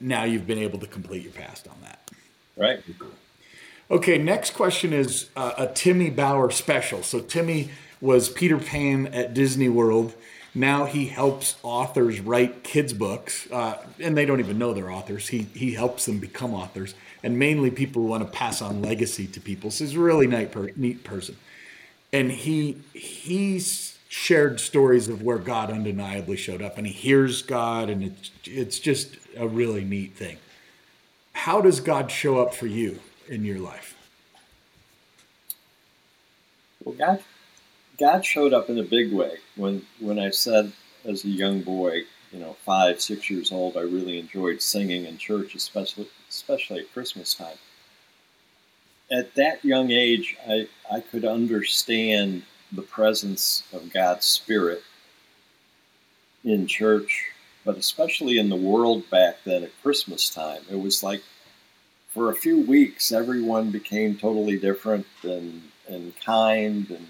now 0.00 0.24
you've 0.24 0.46
been 0.46 0.58
able 0.58 0.78
to 0.80 0.86
complete 0.86 1.22
your 1.22 1.32
past 1.32 1.66
on 1.66 1.76
that. 1.80 2.10
Right. 2.58 2.84
Okay, 3.90 4.18
next 4.18 4.52
question 4.52 4.92
is 4.92 5.30
uh, 5.34 5.54
a 5.56 5.68
Timmy 5.68 6.10
Bauer 6.10 6.50
special. 6.50 7.02
So 7.02 7.20
Timmy 7.20 7.70
was 8.02 8.28
Peter 8.28 8.58
Pan 8.58 9.06
at 9.06 9.32
Disney 9.32 9.70
World. 9.70 10.12
Now 10.54 10.84
he 10.84 11.06
helps 11.06 11.56
authors 11.62 12.20
write 12.20 12.64
kids 12.64 12.92
books, 12.92 13.50
uh, 13.50 13.78
and 13.98 14.14
they 14.14 14.26
don't 14.26 14.40
even 14.40 14.58
know 14.58 14.74
they're 14.74 14.90
authors. 14.90 15.28
He 15.28 15.46
he 15.54 15.72
helps 15.72 16.04
them 16.04 16.18
become 16.18 16.52
authors, 16.52 16.94
and 17.22 17.38
mainly 17.38 17.70
people 17.70 18.02
who 18.02 18.08
want 18.08 18.30
to 18.30 18.30
pass 18.30 18.60
on 18.60 18.82
legacy 18.82 19.26
to 19.28 19.40
people. 19.40 19.70
So 19.70 19.84
he's 19.84 19.96
a 19.96 20.00
really 20.00 20.26
neat, 20.26 20.52
per- 20.52 20.72
neat 20.76 21.02
person, 21.02 21.38
and 22.12 22.30
he 22.30 22.78
he's 22.92 23.98
shared 24.08 24.58
stories 24.58 25.08
of 25.08 25.22
where 25.22 25.38
God 25.38 25.70
undeniably 25.70 26.36
showed 26.36 26.62
up, 26.62 26.76
and 26.76 26.86
he 26.86 26.92
hears 26.92 27.42
God, 27.42 27.88
and 27.88 28.02
it's 28.02 28.30
it's 28.44 28.78
just 28.78 29.16
a 29.36 29.46
really 29.46 29.84
neat 29.84 30.14
thing. 30.14 30.38
How 31.32 31.60
does 31.60 31.80
God 31.80 32.10
show 32.10 32.40
up 32.40 32.54
for 32.54 32.66
you 32.66 33.00
in 33.28 33.44
your 33.44 33.58
life? 33.58 33.96
Well, 36.84 36.94
God, 36.94 37.22
God 37.98 38.24
showed 38.24 38.52
up 38.52 38.68
in 38.68 38.78
a 38.78 38.82
big 38.82 39.12
way 39.12 39.38
when 39.56 39.86
when 40.00 40.18
I 40.18 40.30
said 40.30 40.72
as 41.04 41.24
a 41.24 41.28
young 41.28 41.62
boy, 41.62 42.02
you 42.32 42.40
know, 42.40 42.54
five, 42.64 43.00
six 43.00 43.30
years 43.30 43.52
old, 43.52 43.76
I 43.76 43.82
really 43.82 44.18
enjoyed 44.18 44.60
singing 44.60 45.04
in 45.04 45.18
church, 45.18 45.54
especially 45.54 46.08
especially 46.28 46.80
at 46.80 46.92
Christmas 46.92 47.34
time. 47.34 47.56
At 49.10 49.34
that 49.34 49.64
young 49.64 49.90
age, 49.90 50.36
I, 50.48 50.68
I 50.90 51.00
could 51.00 51.24
understand 51.24 52.42
the 52.72 52.82
presence 52.82 53.64
of 53.72 53.92
God's 53.92 54.26
Spirit 54.26 54.82
in 56.44 56.66
church 56.66 57.30
but 57.64 57.76
especially 57.76 58.38
in 58.38 58.48
the 58.48 58.56
world 58.56 59.08
back 59.10 59.36
then 59.44 59.64
at 59.64 59.82
Christmas 59.82 60.30
time. 60.30 60.62
It 60.70 60.80
was 60.80 61.02
like 61.02 61.22
for 62.08 62.30
a 62.30 62.34
few 62.34 62.62
weeks, 62.62 63.12
everyone 63.12 63.70
became 63.70 64.16
totally 64.16 64.58
different 64.58 65.06
and, 65.22 65.62
and 65.88 66.12
kind, 66.24 66.90
and 66.90 67.06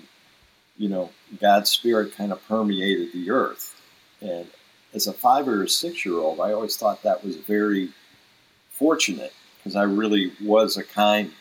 you 0.77 0.89
know, 0.89 1.11
God's 1.41 1.71
Spirit 1.71 2.17
kind 2.17 2.33
of 2.33 2.47
permeated 2.47 3.13
the 3.13 3.31
earth. 3.31 3.81
And 4.21 4.47
as 4.93 5.07
a 5.07 5.13
five 5.13 5.49
or 5.49 5.67
six 5.67 6.05
year 6.05 6.19
old, 6.19 6.41
I 6.41 6.53
always 6.53 6.77
thought 6.77 7.03
that 7.03 7.25
was 7.25 7.37
very 7.37 7.91
fortunate 8.73 9.33
because 9.57 9.77
I 9.77 9.85
really 9.85 10.33
was 10.43 10.77
a 10.77 10.85
kind 10.85 11.33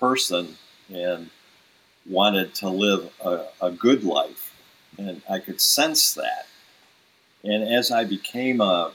person 0.00 0.56
and 0.92 1.30
wanted 2.08 2.54
to 2.56 2.68
live 2.68 3.12
a, 3.24 3.44
a 3.60 3.70
good 3.70 4.02
life. 4.02 4.56
And 4.98 5.22
I 5.30 5.38
could 5.38 5.60
sense 5.60 6.14
that. 6.14 6.46
And 7.44 7.62
as 7.62 7.90
I 7.90 8.04
became 8.04 8.60
a, 8.60 8.92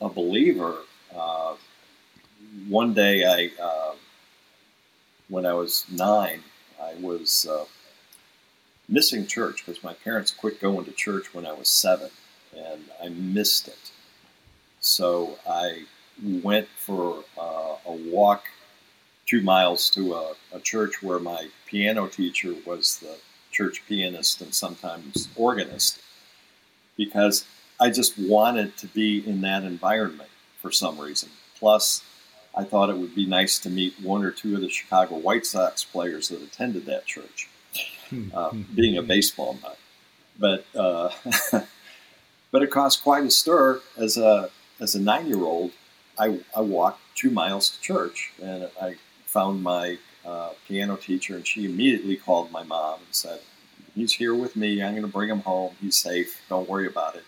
a 0.00 0.08
believer, 0.08 0.76
uh, 1.14 1.54
one 2.68 2.94
day 2.94 3.24
I, 3.24 3.62
uh, 3.62 3.94
when 5.28 5.46
I 5.46 5.54
was 5.54 5.86
nine, 5.90 6.42
I 6.80 6.94
was 7.00 7.46
uh, 7.50 7.64
missing 8.88 9.26
church 9.26 9.64
because 9.64 9.82
my 9.82 9.94
parents 9.94 10.30
quit 10.30 10.60
going 10.60 10.84
to 10.84 10.92
church 10.92 11.34
when 11.34 11.46
I 11.46 11.52
was 11.52 11.68
seven, 11.68 12.10
and 12.56 12.82
I 13.02 13.08
missed 13.08 13.68
it. 13.68 13.90
So 14.80 15.38
I 15.48 15.84
went 16.22 16.68
for 16.76 17.24
uh, 17.38 17.76
a 17.86 17.92
walk 17.92 18.44
two 19.32 19.40
miles 19.40 19.88
to 19.88 20.12
a, 20.12 20.34
a, 20.52 20.60
church 20.60 21.02
where 21.02 21.18
my 21.18 21.48
piano 21.64 22.06
teacher 22.06 22.54
was 22.66 22.98
the 22.98 23.16
church 23.50 23.82
pianist 23.88 24.42
and 24.42 24.54
sometimes 24.54 25.26
organist 25.36 26.02
because 26.98 27.46
I 27.80 27.88
just 27.88 28.18
wanted 28.18 28.76
to 28.76 28.86
be 28.88 29.26
in 29.26 29.40
that 29.40 29.64
environment 29.64 30.28
for 30.60 30.70
some 30.70 31.00
reason. 31.00 31.30
Plus, 31.58 32.04
I 32.54 32.64
thought 32.64 32.90
it 32.90 32.98
would 32.98 33.14
be 33.14 33.24
nice 33.24 33.58
to 33.60 33.70
meet 33.70 33.94
one 34.02 34.22
or 34.22 34.32
two 34.32 34.54
of 34.54 34.60
the 34.60 34.68
Chicago 34.68 35.16
White 35.16 35.46
Sox 35.46 35.82
players 35.82 36.28
that 36.28 36.42
attended 36.42 36.84
that 36.84 37.06
church, 37.06 37.48
hmm. 38.10 38.28
uh, 38.34 38.50
being 38.74 38.98
a 38.98 39.02
baseball 39.02 39.58
nut. 39.62 39.78
But 40.38 40.66
uh, 40.76 41.08
but 42.50 42.62
it 42.62 42.70
caused 42.70 43.02
quite 43.02 43.24
a 43.24 43.30
stir 43.30 43.80
as 43.96 44.18
a 44.18 44.50
as 44.78 44.94
a 44.94 45.00
nine 45.00 45.26
year 45.26 45.42
old. 45.42 45.70
I, 46.18 46.40
I 46.54 46.60
walked 46.60 47.00
two 47.14 47.30
miles 47.30 47.70
to 47.70 47.80
church 47.80 48.30
and 48.42 48.68
I 48.78 48.96
found 49.32 49.62
my 49.62 49.96
uh, 50.26 50.50
piano 50.68 50.96
teacher, 50.96 51.36
and 51.36 51.46
she 51.46 51.64
immediately 51.64 52.16
called 52.16 52.52
my 52.52 52.62
mom 52.62 52.98
and 52.98 53.14
said, 53.14 53.40
He's 53.94 54.12
here 54.12 54.34
with 54.34 54.56
me. 54.56 54.82
I'm 54.82 54.92
going 54.92 55.02
to 55.02 55.08
bring 55.08 55.28
him 55.28 55.40
home. 55.40 55.74
He's 55.80 55.96
safe. 55.96 56.42
Don't 56.48 56.68
worry 56.68 56.86
about 56.86 57.16
it. 57.16 57.24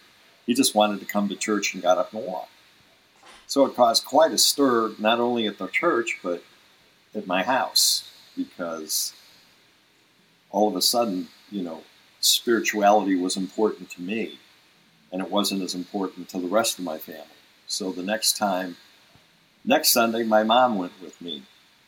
He 0.47 0.55
just 0.55 0.75
wanted 0.75 1.01
to 1.01 1.07
come 1.07 1.29
to 1.29 1.37
church 1.37 1.75
and 1.75 1.83
got 1.83 1.99
up 1.99 2.13
and 2.13 2.25
walked. 2.25 2.51
So 3.47 3.67
it 3.67 3.75
caused 3.75 4.05
quite 4.05 4.33
a 4.33 4.39
stir, 4.39 4.93
not 4.99 5.21
only 5.21 5.47
at 5.47 5.59
the 5.59 5.67
church, 5.67 6.19
but 6.23 6.43
at 7.15 7.27
my 7.27 7.43
house, 7.43 8.11
because 8.37 9.13
all 10.51 10.69
of 10.69 10.77
a 10.77 10.83
sudden, 10.83 11.29
you 11.51 11.63
know, 11.63 11.83
spirituality 12.21 13.17
was 13.17 13.37
important 13.37 13.91
to 13.91 14.03
me, 14.03 14.39
and 15.13 15.21
it 15.21 15.31
wasn't 15.31 15.63
as 15.63 15.75
important 15.75 16.29
to 16.31 16.39
the 16.39 16.49
rest 16.49 16.79
of 16.79 16.85
my 16.85 16.99
family. 16.99 17.27
So 17.67 17.93
the 17.93 18.03
next 18.03 18.37
time 18.37 18.77
next 19.65 19.91
Sunday, 19.91 20.23
my 20.23 20.43
mom 20.43 20.79
went 20.79 20.93
with 21.03 21.21
me 21.21 21.43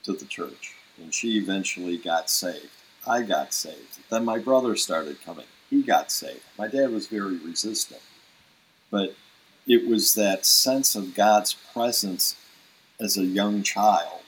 to 0.06 0.12
the 0.12 0.24
church, 0.24 0.74
and 0.98 1.12
she 1.12 1.38
eventually 1.38 1.98
got 1.98 2.30
saved. 2.30 2.70
I 3.06 3.22
got 3.22 3.52
saved. 3.52 3.98
Then 4.10 4.24
my 4.24 4.38
brother 4.38 4.74
started 4.74 5.22
coming. 5.24 5.46
He 5.70 5.82
got 5.82 6.10
saved. 6.10 6.42
My 6.58 6.68
dad 6.68 6.90
was 6.90 7.06
very 7.06 7.36
resistant. 7.36 8.00
But 8.90 9.14
it 9.66 9.86
was 9.88 10.14
that 10.14 10.46
sense 10.46 10.94
of 10.94 11.14
God's 11.14 11.54
presence 11.72 12.36
as 13.00 13.16
a 13.16 13.24
young 13.24 13.62
child 13.62 14.20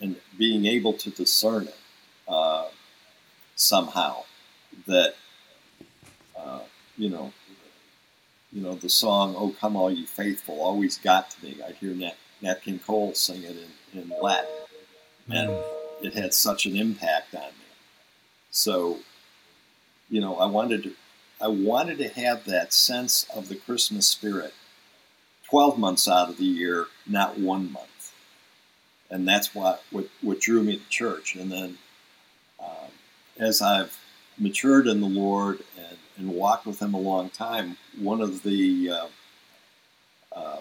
and 0.00 0.16
being 0.36 0.64
able 0.64 0.92
to 0.94 1.10
discern 1.10 1.64
it 1.64 1.76
uh, 2.28 2.68
somehow 3.56 4.24
that 4.86 5.14
uh, 6.38 6.60
you 6.96 7.10
know 7.10 7.32
you 8.52 8.62
know 8.62 8.74
the 8.74 8.88
song 8.88 9.34
"Oh 9.36 9.54
Come 9.58 9.76
All 9.76 9.90
You 9.90 10.06
Faithful" 10.06 10.60
always 10.60 10.98
got 10.98 11.30
to 11.30 11.44
me. 11.44 11.56
I'd 11.66 11.74
hear 11.76 11.94
Nat, 11.94 12.16
Nat 12.40 12.62
King 12.62 12.78
Cole 12.78 13.14
sing 13.14 13.42
it 13.42 13.56
in, 13.92 14.00
in 14.00 14.12
Latin, 14.22 14.48
and 15.28 15.50
mm. 15.50 15.62
it 16.02 16.14
had 16.14 16.34
such 16.34 16.66
an 16.66 16.76
impact 16.76 17.34
on 17.34 17.42
me. 17.42 17.66
So, 18.50 18.98
you 20.08 20.20
know, 20.20 20.36
I 20.36 20.46
wanted 20.46 20.82
to 20.84 20.92
I 21.40 21.48
wanted 21.48 21.98
to 21.98 22.08
have 22.08 22.44
that 22.46 22.72
sense 22.72 23.26
of 23.34 23.48
the 23.48 23.54
Christmas 23.54 24.08
spirit 24.08 24.52
12 25.48 25.78
months 25.78 26.08
out 26.08 26.28
of 26.28 26.36
the 26.36 26.44
year, 26.44 26.86
not 27.06 27.38
one 27.38 27.72
month. 27.72 28.12
And 29.10 29.26
that's 29.26 29.54
what, 29.54 29.82
what, 29.90 30.08
what 30.20 30.40
drew 30.40 30.62
me 30.62 30.76
to 30.76 30.88
church. 30.88 31.36
And 31.36 31.50
then 31.50 31.78
um, 32.60 32.90
as 33.38 33.62
I've 33.62 33.98
matured 34.36 34.86
in 34.86 35.00
the 35.00 35.08
Lord 35.08 35.60
and, 35.78 35.96
and 36.18 36.36
walked 36.36 36.66
with 36.66 36.82
Him 36.82 36.92
a 36.92 37.00
long 37.00 37.30
time, 37.30 37.76
one 37.98 38.20
of 38.20 38.42
the 38.42 38.90
uh, 38.90 39.06
uh, 40.32 40.58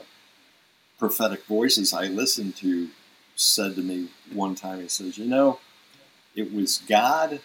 prophetic 0.98 1.44
voices 1.46 1.94
I 1.94 2.06
listened 2.06 2.56
to 2.58 2.88
said 3.38 3.76
to 3.76 3.82
me 3.82 4.10
one 4.34 4.56
time, 4.56 4.82
he 4.82 4.90
says, 4.90 5.18
You 5.18 5.26
know, 5.26 5.60
it 6.36 6.54
was 6.54 6.80
God 6.90 7.40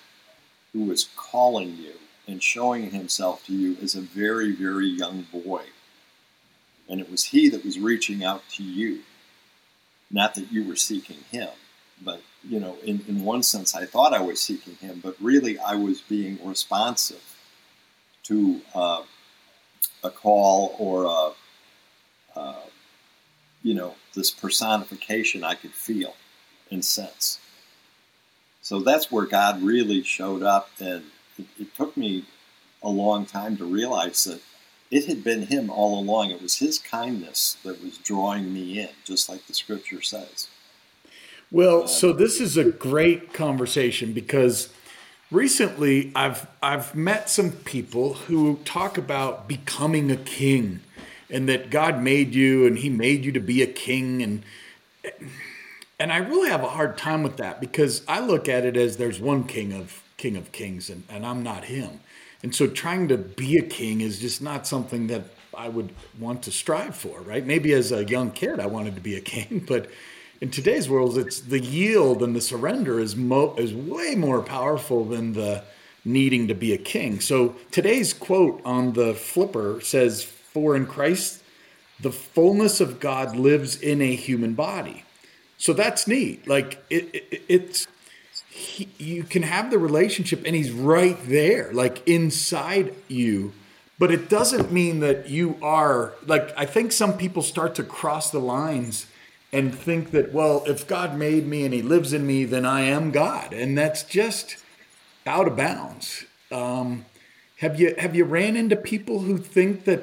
who 0.73 0.85
was 0.85 1.09
calling 1.17 1.77
you 1.77 1.93
and 2.27 2.43
showing 2.43 2.91
himself 2.91 3.45
to 3.47 3.53
you 3.53 3.77
as 3.83 3.95
a 3.95 4.01
very, 4.01 4.53
very 4.53 4.89
young 4.89 5.27
boy. 5.33 5.63
And 6.89 7.01
it 7.01 7.11
was 7.11 7.25
he 7.25 7.49
that 7.51 7.65
was 7.65 7.79
reaching 7.79 8.25
out 8.25 8.43
to 8.53 8.63
you. 8.63 9.01
Not 10.11 10.35
that 10.35 10.51
you 10.51 10.67
were 10.67 10.77
seeking 10.77 11.19
him, 11.31 11.49
but, 12.03 12.23
you 12.47 12.61
know, 12.61 12.77
in, 12.85 13.03
in 13.09 13.25
one 13.25 13.43
sense, 13.43 13.75
I 13.75 13.87
thought 13.87 14.13
I 14.13 14.21
was 14.21 14.43
seeking 14.43 14.75
him, 14.77 15.01
but 15.03 15.17
really 15.21 15.59
I 15.59 15.75
was 15.75 16.01
being 16.01 16.39
responsive 16.45 17.23
to 18.25 18.61
uh, 18.75 19.03
a 20.05 20.11
call 20.11 20.75
or 20.79 21.05
a, 21.05 22.39
uh, 22.39 22.61
you 23.63 23.75
know, 23.75 23.95
this 24.15 24.31
personification 24.31 25.45
I 25.45 25.55
could 25.55 25.73
feel 25.73 26.15
and 26.71 26.85
sense. 26.85 27.39
So 28.61 28.81
that's 28.81 29.11
where 29.11 29.27
God 29.27 29.63
really 29.63 30.03
showed 30.03 30.43
up 30.43 30.71
and 30.81 31.05
it, 31.39 31.47
it 31.59 31.75
took 31.75 31.97
me 31.97 32.25
a 32.83 32.89
long 32.89 33.27
time 33.27 33.57
to 33.57 33.65
realize 33.65 34.25
that 34.25 34.41
it 34.91 35.07
had 35.07 35.25
been 35.25 35.47
him 35.47 35.71
all 35.71 35.99
along. 35.99 36.31
It 36.31 36.43
was 36.43 36.59
his 36.59 36.79
kindness 36.79 37.57
that 37.65 37.83
was 37.83 37.97
drawing 37.99 38.53
me 38.53 38.79
in, 38.79 38.91
just 39.05 39.29
like 39.29 39.47
the 39.47 39.55
scripture 39.55 40.03
says. 40.03 40.49
Well, 41.51 41.85
uh, 41.85 41.87
so 41.87 42.13
this 42.13 42.41
is 42.41 42.57
a 42.57 42.65
great 42.65 43.33
conversation 43.33 44.13
because 44.13 44.69
recently 45.31 46.13
I've 46.15 46.47
I've 46.63 46.95
met 46.95 47.31
some 47.31 47.53
people 47.53 48.15
who 48.15 48.57
talk 48.65 48.99
about 48.99 49.49
becoming 49.49 50.11
a 50.11 50.17
king 50.17 50.81
and 51.33 51.49
that 51.49 51.71
God 51.71 52.03
made 52.03 52.35
you 52.35 52.67
and 52.67 52.79
he 52.79 52.89
made 52.89 53.25
you 53.25 53.33
to 53.33 53.41
be 53.41 53.63
a 53.63 53.67
king 53.67 54.23
and 54.23 54.45
and 55.99 56.13
I 56.13 56.19
really 56.19 56.51
have 56.51 56.65
a 56.65 56.69
hard 56.69 56.99
time 56.99 57.23
with 57.23 57.37
that 57.37 57.61
because 57.61 58.03
I 58.09 58.21
look 58.21 58.49
at 58.49 58.65
it 58.65 58.77
as 58.77 58.97
there's 58.97 59.21
one 59.21 59.45
king 59.45 59.73
of 59.73 60.03
King 60.23 60.37
of 60.37 60.53
Kings, 60.53 60.89
and, 60.89 61.03
and 61.09 61.27
I'm 61.27 61.43
not 61.43 61.65
him. 61.65 61.99
And 62.45 62.55
so 62.55 62.69
trying 62.69 63.09
to 63.09 63.17
be 63.17 63.59
a 63.59 63.63
king 63.63 64.01
is 64.01 64.21
just 64.21 64.41
not 64.41 64.69
something 64.69 65.09
that 65.09 65.25
I 65.53 65.69
would 65.69 65.93
want 66.17 66.45
to 66.45 66.53
strive 66.53 66.95
for, 66.95 67.21
right? 67.23 67.45
Maybe 67.45 67.73
as 67.73 67.91
a 67.91 68.05
young 68.05 68.31
kid, 68.31 68.61
I 68.61 68.67
wanted 68.67 68.95
to 68.95 69.01
be 69.01 69.17
a 69.17 69.21
king, 69.21 69.65
but 69.69 69.91
in 70.41 70.53
today's 70.53 70.89
world, 70.89 71.19
it's 71.19 71.41
the 71.41 71.59
yield 71.59 72.23
and 72.23 72.37
the 72.37 72.41
surrender 72.41 73.01
is 73.01 73.17
mo- 73.17 73.57
is 73.57 73.75
way 73.75 74.15
more 74.15 74.43
powerful 74.43 75.05
than 75.05 75.33
the 75.33 75.65
needing 76.05 76.47
to 76.49 76.55
be 76.55 76.73
a 76.73 76.79
king. 76.79 77.21
So 77.21 77.57
today's 77.73 78.13
quote 78.13 78.61
on 78.65 78.93
the 78.93 79.15
flipper 79.15 79.81
says, 79.81 80.33
"For 80.53 80.77
in 80.77 80.87
Christ, 80.87 81.43
the 82.01 82.13
fullness 82.13 82.81
of 82.81 83.01
God 83.01 83.37
lives 83.37 83.77
in 83.81 84.01
a 84.01 84.15
human 84.15 84.55
body." 84.55 85.05
So 85.59 85.73
that's 85.73 86.09
neat. 86.09 86.49
Like 86.49 86.83
it, 86.91 87.15
it, 87.15 87.43
it's 87.49 87.87
he, 88.49 88.89
you 88.99 89.23
can 89.23 89.43
have 89.43 89.71
the 89.71 89.79
relationship 89.79 90.43
and 90.45 90.55
he's 90.55 90.73
right 90.73 91.19
there, 91.27 91.73
like 91.73 92.07
inside 92.07 92.95
you. 93.09 93.53
But 93.99 94.11
it 94.11 94.29
doesn't 94.29 94.73
mean 94.73 95.01
that 95.01 95.29
you 95.31 95.57
are 95.63 96.15
like, 96.27 96.53
I 96.57 96.67
think 96.67 96.93
some 96.93 97.17
people 97.17 97.43
start 97.43 97.77
to 97.77 97.85
cross 97.85 98.31
the 98.31 98.41
lines 98.41 99.07
and 99.53 99.75
think 99.75 100.11
that, 100.11 100.33
well, 100.33 100.65
if 100.67 100.87
God 100.87 101.17
made 101.17 101.47
me 101.47 101.65
and 101.65 101.73
he 101.73 101.83
lives 101.83 102.13
in 102.13 102.27
me, 102.27 102.45
then 102.45 102.67
I 102.67 102.81
am 102.81 103.11
God. 103.11 103.53
And 103.53 103.79
that's 103.79 104.03
just 104.03 104.57
out 105.27 105.47
of 105.47 105.57
bounds. 105.57 106.25
Um, 106.51 107.05
have 107.59 107.79
you 107.79 107.95
have 107.97 108.17
you 108.17 108.25
ran 108.25 108.57
into 108.57 108.75
people 108.75 109.21
who 109.21 109.39
think 109.39 109.85
that 109.85 110.03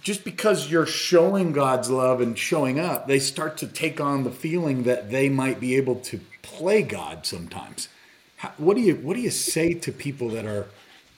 just 0.00 0.24
because 0.24 0.70
you're 0.70 0.86
showing 0.86 1.52
God's 1.52 1.90
love 1.90 2.20
and 2.20 2.38
showing 2.38 2.78
up, 2.78 3.06
they 3.06 3.18
start 3.18 3.56
to 3.58 3.66
take 3.66 4.00
on 4.00 4.24
the 4.24 4.30
feeling 4.30 4.84
that 4.84 5.10
they 5.10 5.28
might 5.28 5.60
be 5.60 5.76
able 5.76 5.96
to 5.96 6.20
play 6.42 6.82
God 6.82 7.26
sometimes. 7.26 7.88
How, 8.36 8.52
what 8.58 8.76
do 8.76 8.82
you 8.82 8.96
what 8.96 9.14
do 9.14 9.20
you 9.20 9.30
say 9.30 9.74
to 9.74 9.92
people 9.92 10.28
that 10.30 10.44
are 10.44 10.66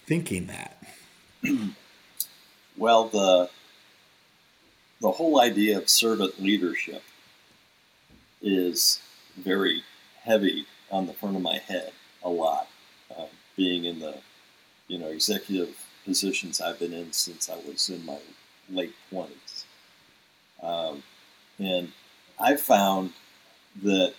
thinking 0.06 0.46
that? 0.46 0.82
well, 2.76 3.08
the 3.08 3.50
the 5.00 5.12
whole 5.12 5.40
idea 5.40 5.78
of 5.78 5.88
servant 5.88 6.40
leadership 6.40 7.02
is 8.42 9.00
very 9.36 9.82
heavy 10.22 10.66
on 10.90 11.06
the 11.06 11.12
front 11.12 11.36
of 11.36 11.42
my 11.42 11.58
head 11.58 11.92
a 12.22 12.28
lot. 12.28 12.68
Uh, 13.16 13.26
being 13.56 13.84
in 13.84 13.98
the 13.98 14.16
you 14.86 14.98
know 14.98 15.08
executive 15.08 15.76
positions 16.08 16.58
I've 16.58 16.78
been 16.78 16.94
in 16.94 17.12
since 17.12 17.50
I 17.50 17.56
was 17.56 17.90
in 17.90 18.04
my 18.06 18.16
late 18.70 18.94
twenties, 19.10 19.66
um, 20.62 21.02
and 21.58 21.92
I 22.40 22.56
found 22.56 23.12
that 23.82 24.14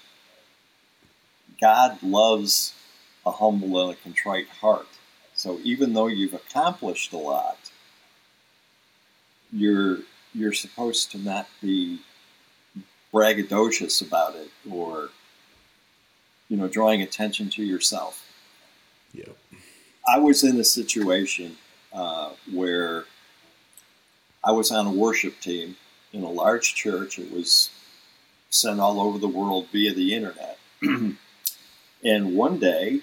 God 1.60 2.02
loves 2.04 2.75
a 3.25 3.32
humble 3.32 3.82
and 3.82 3.97
a 3.97 4.02
contrite 4.04 4.47
heart. 4.47 4.88
So 5.34 5.60
even 5.63 5.93
though 5.93 6.06
you've 6.06 6.36
accomplished 6.36 7.12
a 7.12 7.17
lot, 7.17 7.71
you're 9.52 9.97
you're 10.36 10.54
supposed 10.54 11.12
to 11.13 11.17
not 11.17 11.47
be 11.60 12.02
braggadocious 13.12 14.06
about 14.06 14.36
it 14.36 14.52
or 14.69 15.10
you 16.49 16.58
know 16.58 16.67
drawing 16.67 17.02
attention 17.02 17.49
to 17.49 17.63
yourself. 17.63 18.28
Yep. 19.13 19.36
I 20.08 20.19
was 20.19 20.43
in 20.43 20.60
a 20.60 20.63
situation 20.63 21.58
uh, 21.93 22.32
where 22.52 23.06
I 24.43 24.52
was 24.52 24.71
on 24.71 24.88
a 24.88 24.91
worship 24.91 25.39
team 25.39 25.75
in 26.13 26.23
a 26.23 26.30
large 26.30 26.75
church. 26.75 27.19
It 27.19 27.32
was 27.32 27.69
sent 28.49 28.80
all 28.80 28.99
over 28.99 29.17
the 29.17 29.28
world 29.28 29.67
via 29.71 29.93
the 29.93 30.13
internet. 30.13 30.58
And 32.04 32.36
one 32.36 32.60
day, 32.60 33.02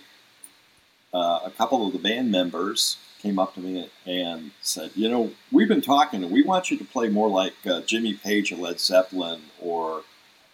uh, 1.12 1.40
a 1.44 1.51
couple 1.51 1.87
of 1.87 1.92
the 1.92 1.99
band 1.99 2.31
members 2.31 2.96
came 3.20 3.38
up 3.38 3.55
to 3.55 3.61
me 3.61 3.90
and 4.07 4.53
said, 4.62 4.92
You 4.94 5.09
know, 5.09 5.33
we've 5.53 5.68
been 5.68 5.83
talking 5.83 6.22
and 6.22 6.33
we 6.33 6.42
want 6.42 6.70
you 6.70 6.79
to 6.79 6.85
play 6.85 7.09
more 7.09 7.29
like 7.29 7.55
uh, 7.66 7.83
Jimmy 7.83 8.14
Page 8.14 8.53
of 8.53 8.59
Led 8.59 8.81
Zeppelin 8.81 9.42
or 9.61 10.03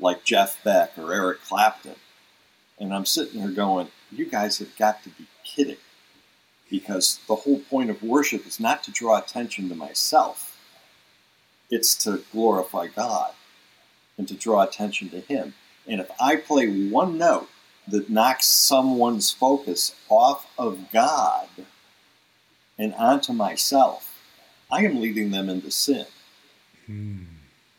like 0.01 0.25
Jeff 0.25 0.63
Beck 0.65 0.99
or 0.99 1.13
Eric 1.13 1.43
Clapton. 1.43 1.97
And 2.79 2.93
I'm 2.93 3.07
sitting 3.07 3.41
here 3.41 3.51
going, 3.51 3.89
You 4.11 4.27
guys 4.27 4.59
have 4.59 4.77
got 4.77 5.03
to 5.05 5.11
be 5.11 5.27
kidding. 5.45 5.77
Because 6.73 7.21
the 7.29 7.37
whole 7.37 7.59
point 7.59 7.91
of 7.91 8.03
worship 8.03 8.47
is 8.47 8.59
not 8.59 8.83
to 8.85 8.91
draw 8.91 9.19
attention 9.19 9.69
to 9.69 9.75
myself, 9.75 10.59
it's 11.71 11.95
to 12.05 12.23
glorify 12.33 12.87
God 12.87 13.33
and 14.17 14.27
to 14.27 14.35
draw 14.35 14.63
attention 14.63 15.11
to 15.11 15.21
Him. 15.21 15.53
And 15.87 16.01
if 16.01 16.11
I 16.19 16.37
play 16.37 16.89
one 16.89 17.19
note 17.19 17.51
that 17.87 18.09
knocks 18.09 18.47
someone's 18.47 19.31
focus 19.31 19.95
off 20.09 20.51
of 20.57 20.91
God 20.91 21.49
and 22.79 22.95
onto 22.95 23.35
myself, 23.35 24.19
I 24.71 24.87
am 24.87 24.99
leading 24.99 25.31
them 25.31 25.51
into 25.51 25.71
sin. 25.71 26.07
Hmm. 26.87 27.25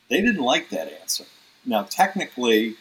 They 0.07 0.21
didn't 0.21 0.43
like 0.43 0.69
that 0.69 0.93
answer. 1.01 1.25
Now, 1.65 1.81
technically, 1.81 2.75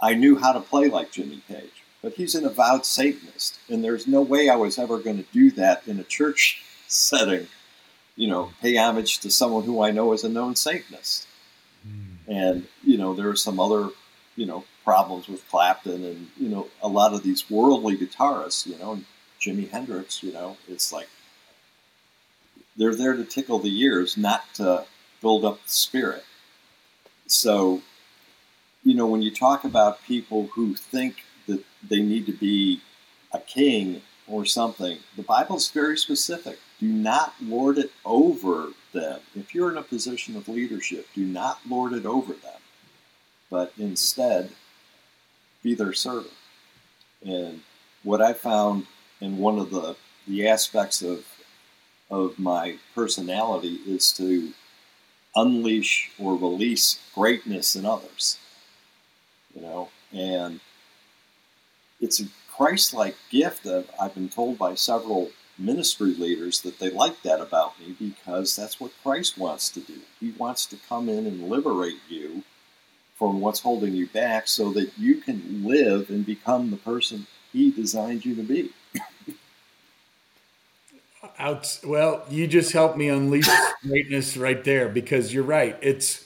I 0.00 0.14
knew 0.14 0.38
how 0.38 0.52
to 0.52 0.60
play 0.60 0.88
like 0.88 1.12
Jimmy 1.12 1.42
Page, 1.46 1.84
but 2.02 2.14
he's 2.14 2.34
an 2.34 2.44
avowed 2.44 2.86
Satanist, 2.86 3.58
and 3.68 3.82
there's 3.82 4.06
no 4.06 4.22
way 4.22 4.48
I 4.48 4.56
was 4.56 4.78
ever 4.78 4.98
going 4.98 5.18
to 5.18 5.32
do 5.32 5.50
that 5.52 5.86
in 5.86 5.98
a 5.98 6.04
church 6.04 6.62
setting. 6.88 7.48
You 8.16 8.28
know, 8.28 8.52
pay 8.60 8.76
homage 8.76 9.20
to 9.20 9.30
someone 9.30 9.64
who 9.64 9.82
I 9.82 9.90
know 9.90 10.12
is 10.12 10.24
a 10.24 10.28
known 10.28 10.56
Satanist. 10.56 11.26
Hmm. 11.84 12.30
And, 12.30 12.66
you 12.82 12.98
know, 12.98 13.14
there 13.14 13.28
are 13.28 13.36
some 13.36 13.60
other, 13.60 13.90
you 14.34 14.44
know, 14.44 14.64
problems 14.84 15.28
with 15.28 15.48
Clapton 15.48 16.04
and, 16.04 16.28
you 16.36 16.48
know, 16.48 16.66
a 16.82 16.88
lot 16.88 17.14
of 17.14 17.22
these 17.22 17.48
worldly 17.48 17.96
guitarists, 17.96 18.66
you 18.66 18.76
know, 18.78 19.00
Jimi 19.40 19.70
Hendrix, 19.70 20.22
you 20.22 20.32
know, 20.32 20.56
it's 20.66 20.92
like 20.92 21.08
they're 22.76 22.94
there 22.94 23.14
to 23.14 23.24
tickle 23.24 23.58
the 23.58 23.80
ears, 23.80 24.16
not 24.16 24.42
to 24.54 24.84
build 25.20 25.44
up 25.44 25.62
the 25.62 25.70
spirit. 25.70 26.24
So, 27.26 27.82
you 28.82 28.94
know, 28.94 29.06
when 29.06 29.22
you 29.22 29.30
talk 29.30 29.64
about 29.64 30.02
people 30.04 30.48
who 30.54 30.74
think 30.74 31.22
that 31.48 31.64
they 31.88 32.00
need 32.00 32.26
to 32.26 32.32
be 32.32 32.80
a 33.32 33.40
king 33.40 34.02
or 34.28 34.44
something, 34.44 34.98
the 35.16 35.22
Bible's 35.22 35.70
very 35.70 35.96
specific. 35.96 36.58
Do 36.78 36.86
not 36.86 37.34
lord 37.42 37.78
it 37.78 37.90
over 38.04 38.68
them. 38.92 39.20
If 39.34 39.54
you're 39.54 39.70
in 39.70 39.78
a 39.78 39.82
position 39.82 40.36
of 40.36 40.48
leadership, 40.48 41.08
do 41.14 41.24
not 41.24 41.60
lord 41.68 41.92
it 41.92 42.06
over 42.06 42.34
them, 42.34 42.60
but 43.50 43.72
instead 43.78 44.50
be 45.62 45.74
their 45.74 45.92
servant. 45.92 46.32
And 47.24 47.62
what 48.04 48.22
I 48.22 48.32
found 48.32 48.86
in 49.20 49.38
one 49.38 49.58
of 49.58 49.70
the, 49.70 49.96
the 50.26 50.46
aspects 50.46 51.02
of, 51.02 51.26
of 52.10 52.38
my 52.38 52.76
personality 52.94 53.80
is 53.86 54.12
to 54.12 54.52
unleash 55.34 56.10
or 56.18 56.36
release 56.36 57.00
greatness 57.14 57.74
in 57.74 57.84
others. 57.84 58.38
You 59.54 59.62
know, 59.62 59.88
and 60.12 60.60
it's 62.00 62.20
a 62.20 62.26
Christ-like 62.56 63.16
gift 63.30 63.64
that 63.64 63.86
I've 64.00 64.14
been 64.14 64.28
told 64.28 64.58
by 64.58 64.74
several 64.74 65.30
ministry 65.58 66.14
leaders 66.14 66.60
that 66.62 66.78
they 66.78 66.90
like 66.90 67.22
that 67.22 67.40
about 67.40 67.78
me 67.80 67.96
because 67.98 68.54
that's 68.54 68.80
what 68.80 68.92
Christ 69.02 69.36
wants 69.38 69.68
to 69.70 69.80
do. 69.80 69.98
He 70.20 70.32
wants 70.32 70.66
to 70.66 70.76
come 70.88 71.08
in 71.08 71.26
and 71.26 71.48
liberate 71.48 71.98
you 72.08 72.42
from 73.16 73.40
what's 73.40 73.60
holding 73.60 73.94
you 73.94 74.06
back 74.08 74.46
so 74.46 74.72
that 74.72 74.96
you 74.96 75.16
can 75.16 75.64
live 75.66 76.10
and 76.10 76.24
become 76.24 76.70
the 76.70 76.76
person 76.76 77.26
he 77.52 77.70
designed 77.70 78.24
you 78.24 78.36
to 78.36 78.42
be. 78.42 78.70
Out, 81.38 81.78
well, 81.84 82.24
you 82.30 82.46
just 82.46 82.72
helped 82.72 82.96
me 82.96 83.08
unleash 83.08 83.48
greatness 83.82 84.36
right 84.36 84.62
there 84.62 84.88
because 84.88 85.34
you're 85.34 85.42
right. 85.42 85.76
It's 85.82 86.24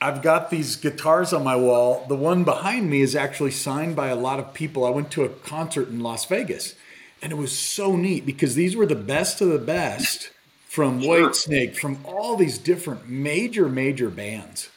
I've 0.00 0.22
got 0.22 0.50
these 0.50 0.76
guitars 0.76 1.32
on 1.32 1.42
my 1.42 1.56
wall. 1.56 2.04
The 2.08 2.16
one 2.16 2.44
behind 2.44 2.90
me 2.90 3.00
is 3.00 3.16
actually 3.16 3.52
signed 3.52 3.96
by 3.96 4.08
a 4.08 4.16
lot 4.16 4.38
of 4.38 4.52
people. 4.52 4.84
I 4.84 4.90
went 4.90 5.10
to 5.12 5.24
a 5.24 5.28
concert 5.28 5.88
in 5.88 6.00
Las 6.00 6.26
Vegas 6.26 6.74
and 7.22 7.32
it 7.32 7.36
was 7.36 7.56
so 7.56 7.96
neat 7.96 8.26
because 8.26 8.54
these 8.54 8.76
were 8.76 8.86
the 8.86 8.94
best 8.94 9.40
of 9.40 9.48
the 9.48 9.58
best 9.58 10.30
from 10.68 11.00
sure. 11.00 11.30
Whitesnake, 11.30 11.76
from 11.76 11.98
all 12.04 12.36
these 12.36 12.58
different 12.58 13.08
major, 13.08 13.68
major 13.68 14.10
bands. 14.10 14.68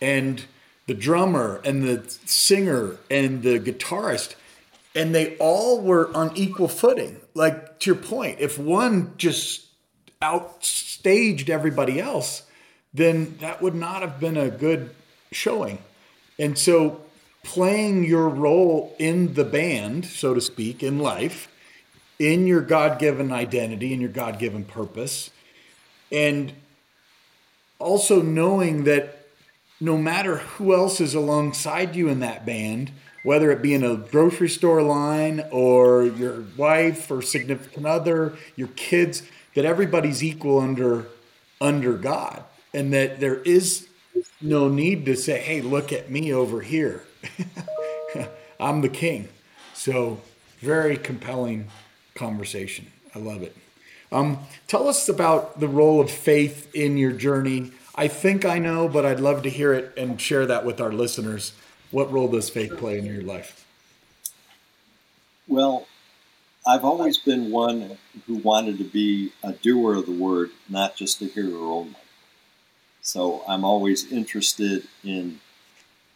And 0.00 0.44
the 0.86 0.94
drummer 0.94 1.60
and 1.64 1.82
the 1.82 2.04
singer 2.24 2.96
and 3.10 3.42
the 3.42 3.58
guitarist, 3.58 4.34
and 4.94 5.14
they 5.14 5.36
all 5.38 5.80
were 5.80 6.14
on 6.16 6.36
equal 6.36 6.68
footing. 6.68 7.20
Like 7.34 7.80
to 7.80 7.90
your 7.90 8.00
point, 8.00 8.38
if 8.40 8.58
one 8.58 9.14
just 9.16 9.66
outstaged 10.20 11.48
everybody 11.48 12.00
else, 12.00 12.42
then 12.94 13.36
that 13.40 13.62
would 13.62 13.74
not 13.74 14.02
have 14.02 14.20
been 14.20 14.36
a 14.36 14.50
good 14.50 14.94
showing. 15.30 15.78
And 16.38 16.58
so 16.58 17.00
playing 17.42 18.04
your 18.04 18.28
role 18.28 18.94
in 18.98 19.34
the 19.34 19.44
band, 19.44 20.04
so 20.04 20.34
to 20.34 20.40
speak, 20.40 20.82
in 20.82 20.98
life, 20.98 21.48
in 22.18 22.46
your 22.46 22.60
God 22.60 22.98
given 22.98 23.32
identity 23.32 23.92
and 23.92 24.00
your 24.00 24.10
God 24.10 24.38
given 24.38 24.64
purpose, 24.64 25.30
and 26.10 26.52
also 27.78 28.22
knowing 28.22 28.84
that 28.84 29.26
no 29.80 29.96
matter 29.96 30.36
who 30.36 30.74
else 30.74 31.00
is 31.00 31.14
alongside 31.14 31.96
you 31.96 32.08
in 32.08 32.20
that 32.20 32.46
band, 32.46 32.92
whether 33.24 33.50
it 33.50 33.62
be 33.62 33.74
in 33.74 33.82
a 33.82 33.96
grocery 33.96 34.48
store 34.48 34.82
line 34.82 35.44
or 35.50 36.04
your 36.04 36.44
wife 36.56 37.10
or 37.10 37.22
significant 37.22 37.86
other, 37.86 38.34
your 38.54 38.68
kids, 38.68 39.22
that 39.54 39.64
everybody's 39.64 40.22
equal 40.22 40.60
under 40.60 41.06
under 41.60 41.94
God 41.94 42.44
and 42.74 42.92
that 42.92 43.20
there 43.20 43.36
is 43.42 43.88
no 44.40 44.68
need 44.68 45.06
to 45.06 45.16
say, 45.16 45.40
hey, 45.40 45.60
look 45.60 45.92
at 45.92 46.10
me 46.10 46.32
over 46.32 46.60
here. 46.60 47.04
I'm 48.60 48.80
the 48.80 48.88
king. 48.88 49.28
So, 49.74 50.20
very 50.60 50.96
compelling 50.96 51.68
conversation. 52.14 52.92
I 53.14 53.18
love 53.18 53.42
it. 53.42 53.56
Um, 54.10 54.38
tell 54.68 54.88
us 54.88 55.08
about 55.08 55.60
the 55.60 55.68
role 55.68 56.00
of 56.00 56.10
faith 56.10 56.72
in 56.74 56.98
your 56.98 57.12
journey. 57.12 57.72
I 57.94 58.08
think 58.08 58.44
I 58.44 58.58
know, 58.58 58.88
but 58.88 59.04
I'd 59.04 59.20
love 59.20 59.42
to 59.42 59.50
hear 59.50 59.72
it 59.72 59.92
and 59.96 60.20
share 60.20 60.46
that 60.46 60.64
with 60.64 60.80
our 60.80 60.92
listeners. 60.92 61.52
What 61.90 62.12
role 62.12 62.28
does 62.28 62.48
faith 62.48 62.76
play 62.78 62.98
in 62.98 63.06
your 63.06 63.22
life? 63.22 63.66
Well, 65.48 65.86
I've 66.66 66.84
always 66.84 67.18
been 67.18 67.50
one 67.50 67.98
who 68.26 68.36
wanted 68.36 68.78
to 68.78 68.84
be 68.84 69.32
a 69.42 69.52
doer 69.52 69.96
of 69.96 70.06
the 70.06 70.12
word, 70.12 70.50
not 70.68 70.96
just 70.96 71.20
a 71.20 71.26
hearer 71.26 71.58
only. 71.58 71.96
So 73.02 73.42
I'm 73.48 73.64
always 73.64 74.10
interested 74.12 74.86
in 75.02 75.40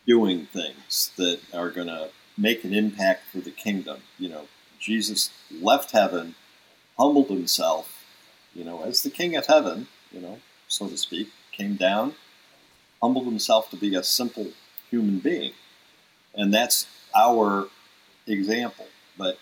doing 0.07 0.47
things 0.47 1.11
that 1.17 1.41
are 1.53 1.71
going 1.71 1.89
to 1.89 2.11
make 2.39 2.63
an 2.63 2.73
impact 2.73 3.25
for 3.33 3.39
the 3.39 3.51
kingdom. 3.51 4.03
You 4.19 4.29
know, 4.29 4.43
Jesus 4.79 5.31
left 5.51 5.91
heaven, 5.91 6.37
humbled 6.97 7.29
himself, 7.29 8.05
you 8.55 8.63
know, 8.65 8.85
as 8.85 9.03
the 9.03 9.11
king 9.11 9.35
of 9.35 9.47
heaven, 9.47 9.89
you 10.13 10.21
know, 10.21 10.39
so 10.69 10.89
to 10.89 10.97
speak, 10.97 11.29
came 11.51 11.75
down, 11.75 12.15
humbled 13.03 13.27
himself 13.27 13.69
to 13.71 13.77
be 13.77 13.97
a 13.97 14.05
simple 14.05 14.53
human 14.89 15.19
being. 15.19 15.53
And 16.37 16.55
that's 16.55 16.87
our 17.17 17.67
example. 18.29 18.87
But 19.19 19.39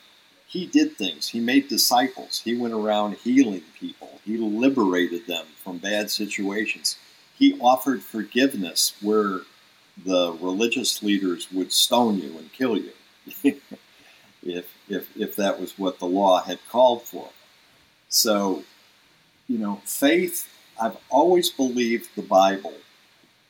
he 0.46 0.64
did 0.66 0.96
things. 0.96 1.28
He 1.28 1.40
made 1.40 1.68
disciples. 1.68 2.40
He 2.42 2.57
went 2.57 2.72
around 2.72 3.16
healing 3.16 3.64
people. 3.78 4.20
He 4.24 4.38
liberated 4.38 5.26
them 5.26 5.44
from 5.62 5.76
bad 5.76 6.11
situations 6.11 6.96
he 7.37 7.59
offered 7.61 8.03
forgiveness 8.03 8.94
where 9.01 9.40
the 10.05 10.37
religious 10.40 11.03
leaders 11.03 11.51
would 11.53 11.73
stone 11.73 12.18
you 12.18 12.37
and 12.38 12.53
kill 12.53 12.77
you 12.77 12.92
if, 14.42 14.75
if, 14.88 15.16
if 15.16 15.37
that 15.37 15.61
was 15.61 15.79
what 15.79 15.99
the 15.99 16.07
law 16.07 16.42
had 16.42 16.59
called 16.68 17.03
for. 17.03 17.31
So, 18.09 18.64
you 19.49 19.59
know, 19.59 19.83
faith, 19.85 20.49
I've 20.81 20.97
always 21.11 21.51
believed 21.51 22.11
the 22.16 22.23
Bible 22.23 22.75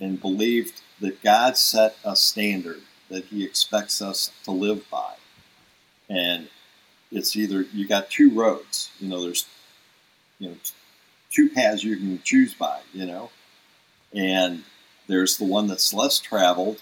and 0.00 0.20
believed 0.20 0.80
that 1.00 1.22
God 1.22 1.56
set 1.56 1.96
a 2.04 2.16
standard 2.16 2.82
that 3.08 3.26
he 3.26 3.44
expects 3.44 4.02
us 4.02 4.30
to 4.44 4.50
live 4.50 4.88
by. 4.90 5.14
And 6.08 6.48
it's 7.10 7.36
either 7.36 7.62
you 7.62 7.86
got 7.86 8.10
two 8.10 8.30
roads, 8.30 8.90
you 8.98 9.08
know, 9.08 9.22
there's 9.22 9.46
you 10.38 10.50
know 10.50 10.56
two 11.30 11.48
paths 11.48 11.84
you 11.84 11.96
can 11.96 12.20
choose 12.22 12.54
by, 12.54 12.80
you 12.92 13.06
know. 13.06 13.30
And 14.14 14.64
there's 15.06 15.36
the 15.36 15.44
one 15.44 15.66
that's 15.66 15.92
less 15.92 16.18
traveled, 16.18 16.80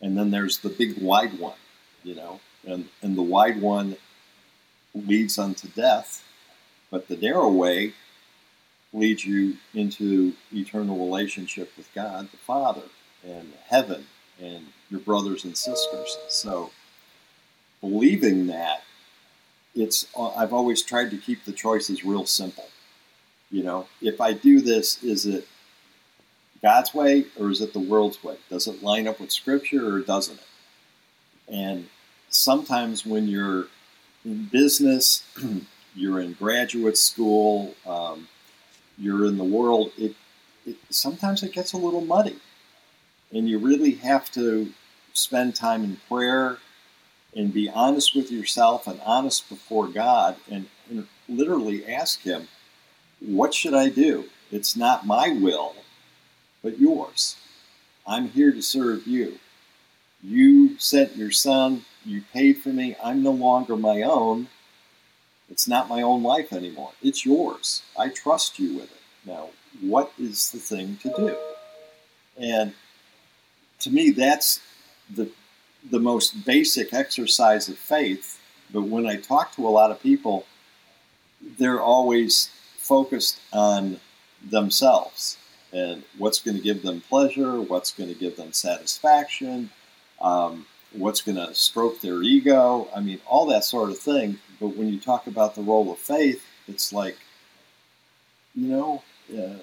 and 0.00 0.18
then 0.18 0.30
there's 0.30 0.58
the 0.58 0.68
big 0.68 1.00
wide 1.00 1.38
one, 1.38 1.56
you 2.02 2.14
know, 2.14 2.40
and, 2.66 2.88
and 3.02 3.16
the 3.16 3.22
wide 3.22 3.60
one 3.60 3.96
leads 4.94 5.38
unto 5.38 5.68
death, 5.68 6.24
but 6.90 7.08
the 7.08 7.16
narrow 7.16 7.50
way 7.50 7.94
leads 8.92 9.24
you 9.24 9.56
into 9.74 10.34
eternal 10.52 10.96
relationship 10.98 11.72
with 11.76 11.92
God 11.94 12.30
the 12.30 12.36
Father 12.36 12.82
and 13.26 13.52
heaven 13.66 14.06
and 14.40 14.66
your 14.90 15.00
brothers 15.00 15.44
and 15.44 15.56
sisters. 15.56 16.16
So 16.28 16.70
believing 17.80 18.46
that, 18.48 18.82
it's 19.74 20.06
I've 20.16 20.52
always 20.52 20.82
tried 20.82 21.10
to 21.10 21.16
keep 21.16 21.44
the 21.44 21.52
choices 21.52 22.04
real 22.04 22.26
simple. 22.26 22.68
You 23.50 23.64
know, 23.64 23.88
if 24.00 24.20
I 24.20 24.32
do 24.32 24.60
this, 24.60 25.02
is 25.02 25.26
it 25.26 25.48
God's 26.64 26.94
way 26.94 27.26
or 27.38 27.50
is 27.50 27.60
it 27.60 27.74
the 27.74 27.78
world's 27.78 28.24
way? 28.24 28.38
Does 28.48 28.66
it 28.66 28.82
line 28.82 29.06
up 29.06 29.20
with 29.20 29.30
Scripture 29.30 29.96
or 29.96 30.00
doesn't 30.00 30.38
it? 30.38 30.46
And 31.46 31.88
sometimes 32.30 33.04
when 33.04 33.28
you're 33.28 33.66
in 34.24 34.46
business, 34.46 35.24
you're 35.94 36.20
in 36.20 36.32
graduate 36.32 36.96
school, 36.96 37.74
um, 37.86 38.28
you're 38.96 39.26
in 39.26 39.36
the 39.36 39.44
world, 39.44 39.92
it, 39.98 40.14
it 40.64 40.76
sometimes 40.88 41.42
it 41.42 41.52
gets 41.52 41.74
a 41.74 41.76
little 41.76 42.00
muddy. 42.00 42.38
And 43.30 43.46
you 43.46 43.58
really 43.58 43.96
have 43.96 44.30
to 44.32 44.72
spend 45.12 45.54
time 45.54 45.84
in 45.84 45.98
prayer 46.08 46.56
and 47.36 47.52
be 47.52 47.68
honest 47.68 48.16
with 48.16 48.32
yourself 48.32 48.86
and 48.86 48.98
honest 49.04 49.50
before 49.50 49.86
God 49.86 50.36
and, 50.50 50.64
and 50.88 51.08
literally 51.28 51.84
ask 51.86 52.22
Him, 52.22 52.48
What 53.20 53.52
should 53.52 53.74
I 53.74 53.90
do? 53.90 54.30
It's 54.50 54.76
not 54.76 55.06
my 55.06 55.28
will, 55.28 55.74
but 56.64 56.80
yours. 56.80 57.36
I'm 58.06 58.30
here 58.30 58.50
to 58.50 58.62
serve 58.62 59.06
you. 59.06 59.38
You 60.22 60.78
sent 60.78 61.14
your 61.14 61.30
son, 61.30 61.84
you 62.04 62.22
paid 62.32 62.54
for 62.54 62.70
me. 62.70 62.96
I'm 63.04 63.22
no 63.22 63.30
longer 63.30 63.76
my 63.76 64.02
own. 64.02 64.48
It's 65.50 65.68
not 65.68 65.90
my 65.90 66.00
own 66.00 66.22
life 66.22 66.52
anymore. 66.52 66.92
It's 67.02 67.26
yours. 67.26 67.82
I 67.96 68.08
trust 68.08 68.58
you 68.58 68.74
with 68.76 68.90
it. 68.90 69.02
Now, 69.26 69.50
what 69.82 70.12
is 70.18 70.50
the 70.50 70.58
thing 70.58 70.96
to 71.02 71.10
do? 71.10 71.36
And 72.38 72.72
to 73.80 73.90
me, 73.90 74.10
that's 74.10 74.60
the 75.14 75.30
the 75.90 76.00
most 76.00 76.46
basic 76.46 76.94
exercise 76.94 77.68
of 77.68 77.76
faith. 77.76 78.40
But 78.72 78.84
when 78.84 79.06
I 79.06 79.16
talk 79.16 79.54
to 79.56 79.68
a 79.68 79.68
lot 79.68 79.90
of 79.90 80.02
people, 80.02 80.46
they're 81.58 81.80
always 81.80 82.48
focused 82.78 83.38
on 83.52 84.00
themselves 84.42 85.36
and 85.74 86.04
what's 86.18 86.40
going 86.40 86.56
to 86.56 86.62
give 86.62 86.82
them 86.82 87.00
pleasure, 87.00 87.60
what's 87.60 87.92
going 87.92 88.08
to 88.08 88.18
give 88.18 88.36
them 88.36 88.52
satisfaction, 88.52 89.70
um, 90.20 90.66
what's 90.92 91.20
going 91.20 91.36
to 91.36 91.52
stroke 91.52 92.00
their 92.00 92.22
ego. 92.22 92.88
I 92.94 93.00
mean, 93.00 93.20
all 93.26 93.46
that 93.46 93.64
sort 93.64 93.90
of 93.90 93.98
thing. 93.98 94.38
But 94.60 94.76
when 94.76 94.88
you 94.88 95.00
talk 95.00 95.26
about 95.26 95.56
the 95.56 95.62
role 95.62 95.92
of 95.92 95.98
faith, 95.98 96.44
it's 96.68 96.92
like, 96.92 97.16
you 98.54 98.68
know, 98.68 99.02
uh, 99.36 99.58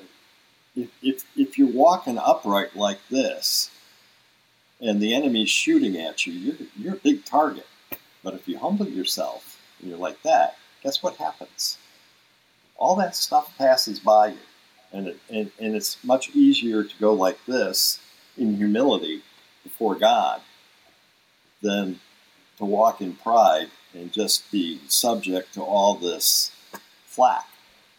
if, 0.76 0.90
if, 1.02 1.24
if 1.38 1.58
you're 1.58 1.72
walking 1.72 2.18
upright 2.18 2.76
like 2.76 3.00
this 3.10 3.72
and 4.82 5.00
the 5.00 5.16
enemy's 5.16 5.50
shooting 5.50 5.96
at 5.96 6.28
you, 6.28 6.34
you're, 6.34 6.68
you're 6.78 6.94
a 6.96 6.98
big 6.98 7.24
target. 7.24 7.68
But 8.22 8.34
if 8.34 8.50
you 8.50 8.58
humble 8.58 8.88
yourself 8.88 9.62
and 9.80 9.90
you're 9.90 9.98
like 9.98 10.22
that, 10.24 10.58
guess 10.84 11.02
what 11.02 11.16
happens? 11.16 11.78
All 12.76 12.98
that 12.98 13.16
stuff 13.16 13.58
passes 13.58 14.00
by 14.00 14.30
you. 14.30 14.38
And, 14.94 15.08
it, 15.08 15.20
and, 15.30 15.52
and 15.60 15.76
it's 15.76 16.04
much 16.04 16.32
easier 16.32 16.84
to 16.84 16.94
go 17.00 17.14
like 17.14 17.38
this 17.46 18.00
in 18.38 18.58
humility 18.58 19.22
before 19.64 19.96
God 19.96 20.42
than 21.62 22.00
to 22.58 22.66
walk 22.66 23.02
in 23.02 23.16
pride 23.16 23.70
and 23.94 24.12
just 24.12 24.52
be 24.52 24.80
subject 24.88 25.54
to 25.54 25.62
all 25.62 25.96
this 25.96 26.52
flack. 27.06 27.48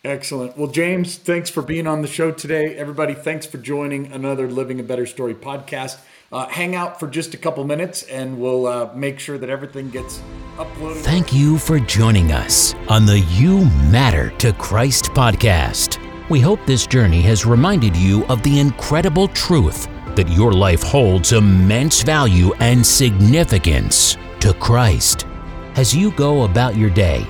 Excellent. 0.05 0.59
Well, 0.59 0.69
James, 0.69 1.17
thanks 1.17 1.49
for 1.49 1.63
being 1.63 1.87
on 1.87 2.03
the 2.03 2.09
show 2.09 2.33
today. 2.33 2.75
Everybody, 2.75 3.15
thanks 3.15 3.47
for 3.47 3.59
joining 3.59 4.13
another 4.13 4.51
Living 4.51 4.81
a 4.81 4.83
Better 4.83 5.07
Story 5.07 5.35
podcast. 5.35 5.99
Uh, 6.33 6.49
hang 6.49 6.75
out 6.75 6.99
for 6.99 7.07
just 7.07 7.35
a 7.35 7.37
couple 7.37 7.63
minutes 7.65 8.03
and 8.05 8.41
we'll 8.41 8.67
uh, 8.67 8.91
make 8.95 9.21
sure 9.21 9.39
that 9.39 9.51
everything 9.51 9.91
gets 9.91 10.21
uploaded. 10.57 11.03
Thank 11.03 11.33
you 11.33 11.59
for 11.59 11.79
joining 11.79 12.33
us 12.33 12.75
on 12.89 13.07
the 13.07 13.21
You 13.21 13.67
Matter 13.91 14.31
to 14.39 14.53
Christ 14.55 15.05
podcast. 15.07 16.02
We 16.33 16.41
hope 16.41 16.65
this 16.65 16.87
journey 16.87 17.21
has 17.21 17.45
reminded 17.45 17.95
you 17.95 18.25
of 18.25 18.43
the 18.43 18.59
incredible 18.59 19.29
truth 19.29 19.87
that 20.17 20.31
your 20.31 20.51
life 20.51 20.83
holds 20.83 21.33
immense 21.33 22.01
value 22.01 22.55
and 22.55 22.87
significance 22.87 24.17
to 24.41 24.55
Christ. 24.55 25.27
As 25.77 25.95
you 25.95 26.11
go 26.13 26.45
about 26.45 26.75
your 26.75 26.89
day, 26.89 27.27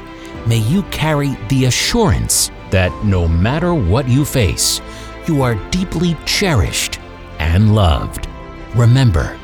may 0.46 0.58
you 0.58 0.84
carry 0.84 1.36
the 1.48 1.64
assurance 1.64 2.52
that 2.70 2.92
no 3.04 3.26
matter 3.26 3.74
what 3.74 4.06
you 4.06 4.24
face, 4.24 4.80
you 5.26 5.42
are 5.42 5.56
deeply 5.72 6.16
cherished 6.24 7.00
and 7.40 7.74
loved. 7.74 8.28
Remember, 8.76 9.36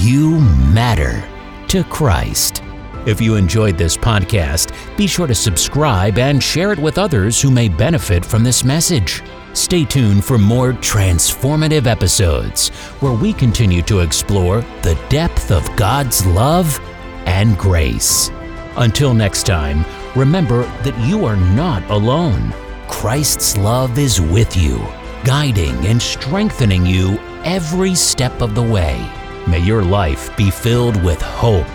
you 0.00 0.40
matter 0.40 1.22
to 1.68 1.84
Christ. 1.84 2.64
If 3.08 3.22
you 3.22 3.36
enjoyed 3.36 3.78
this 3.78 3.96
podcast, 3.96 4.70
be 4.98 5.06
sure 5.06 5.26
to 5.26 5.34
subscribe 5.34 6.18
and 6.18 6.42
share 6.42 6.72
it 6.72 6.78
with 6.78 6.98
others 6.98 7.40
who 7.40 7.50
may 7.50 7.66
benefit 7.66 8.22
from 8.22 8.44
this 8.44 8.64
message. 8.64 9.22
Stay 9.54 9.86
tuned 9.86 10.26
for 10.26 10.36
more 10.36 10.74
transformative 10.74 11.86
episodes 11.86 12.68
where 13.00 13.14
we 13.14 13.32
continue 13.32 13.80
to 13.84 14.00
explore 14.00 14.60
the 14.82 15.02
depth 15.08 15.50
of 15.50 15.74
God's 15.74 16.26
love 16.26 16.78
and 17.24 17.56
grace. 17.56 18.30
Until 18.76 19.14
next 19.14 19.46
time, 19.46 19.86
remember 20.14 20.64
that 20.82 21.08
you 21.08 21.24
are 21.24 21.36
not 21.54 21.82
alone. 21.90 22.52
Christ's 22.88 23.56
love 23.56 23.98
is 23.98 24.20
with 24.20 24.54
you, 24.54 24.86
guiding 25.24 25.86
and 25.86 26.02
strengthening 26.02 26.84
you 26.84 27.18
every 27.42 27.94
step 27.94 28.42
of 28.42 28.54
the 28.54 28.62
way. 28.62 29.02
May 29.46 29.60
your 29.60 29.82
life 29.82 30.36
be 30.36 30.50
filled 30.50 31.02
with 31.02 31.22
hope, 31.22 31.66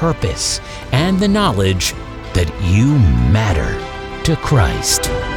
purpose, 0.00 0.60
and 0.92 1.20
the 1.20 1.28
knowledge 1.28 1.92
that 2.32 2.50
you 2.62 2.98
matter 3.30 3.78
to 4.24 4.34
Christ. 4.36 5.29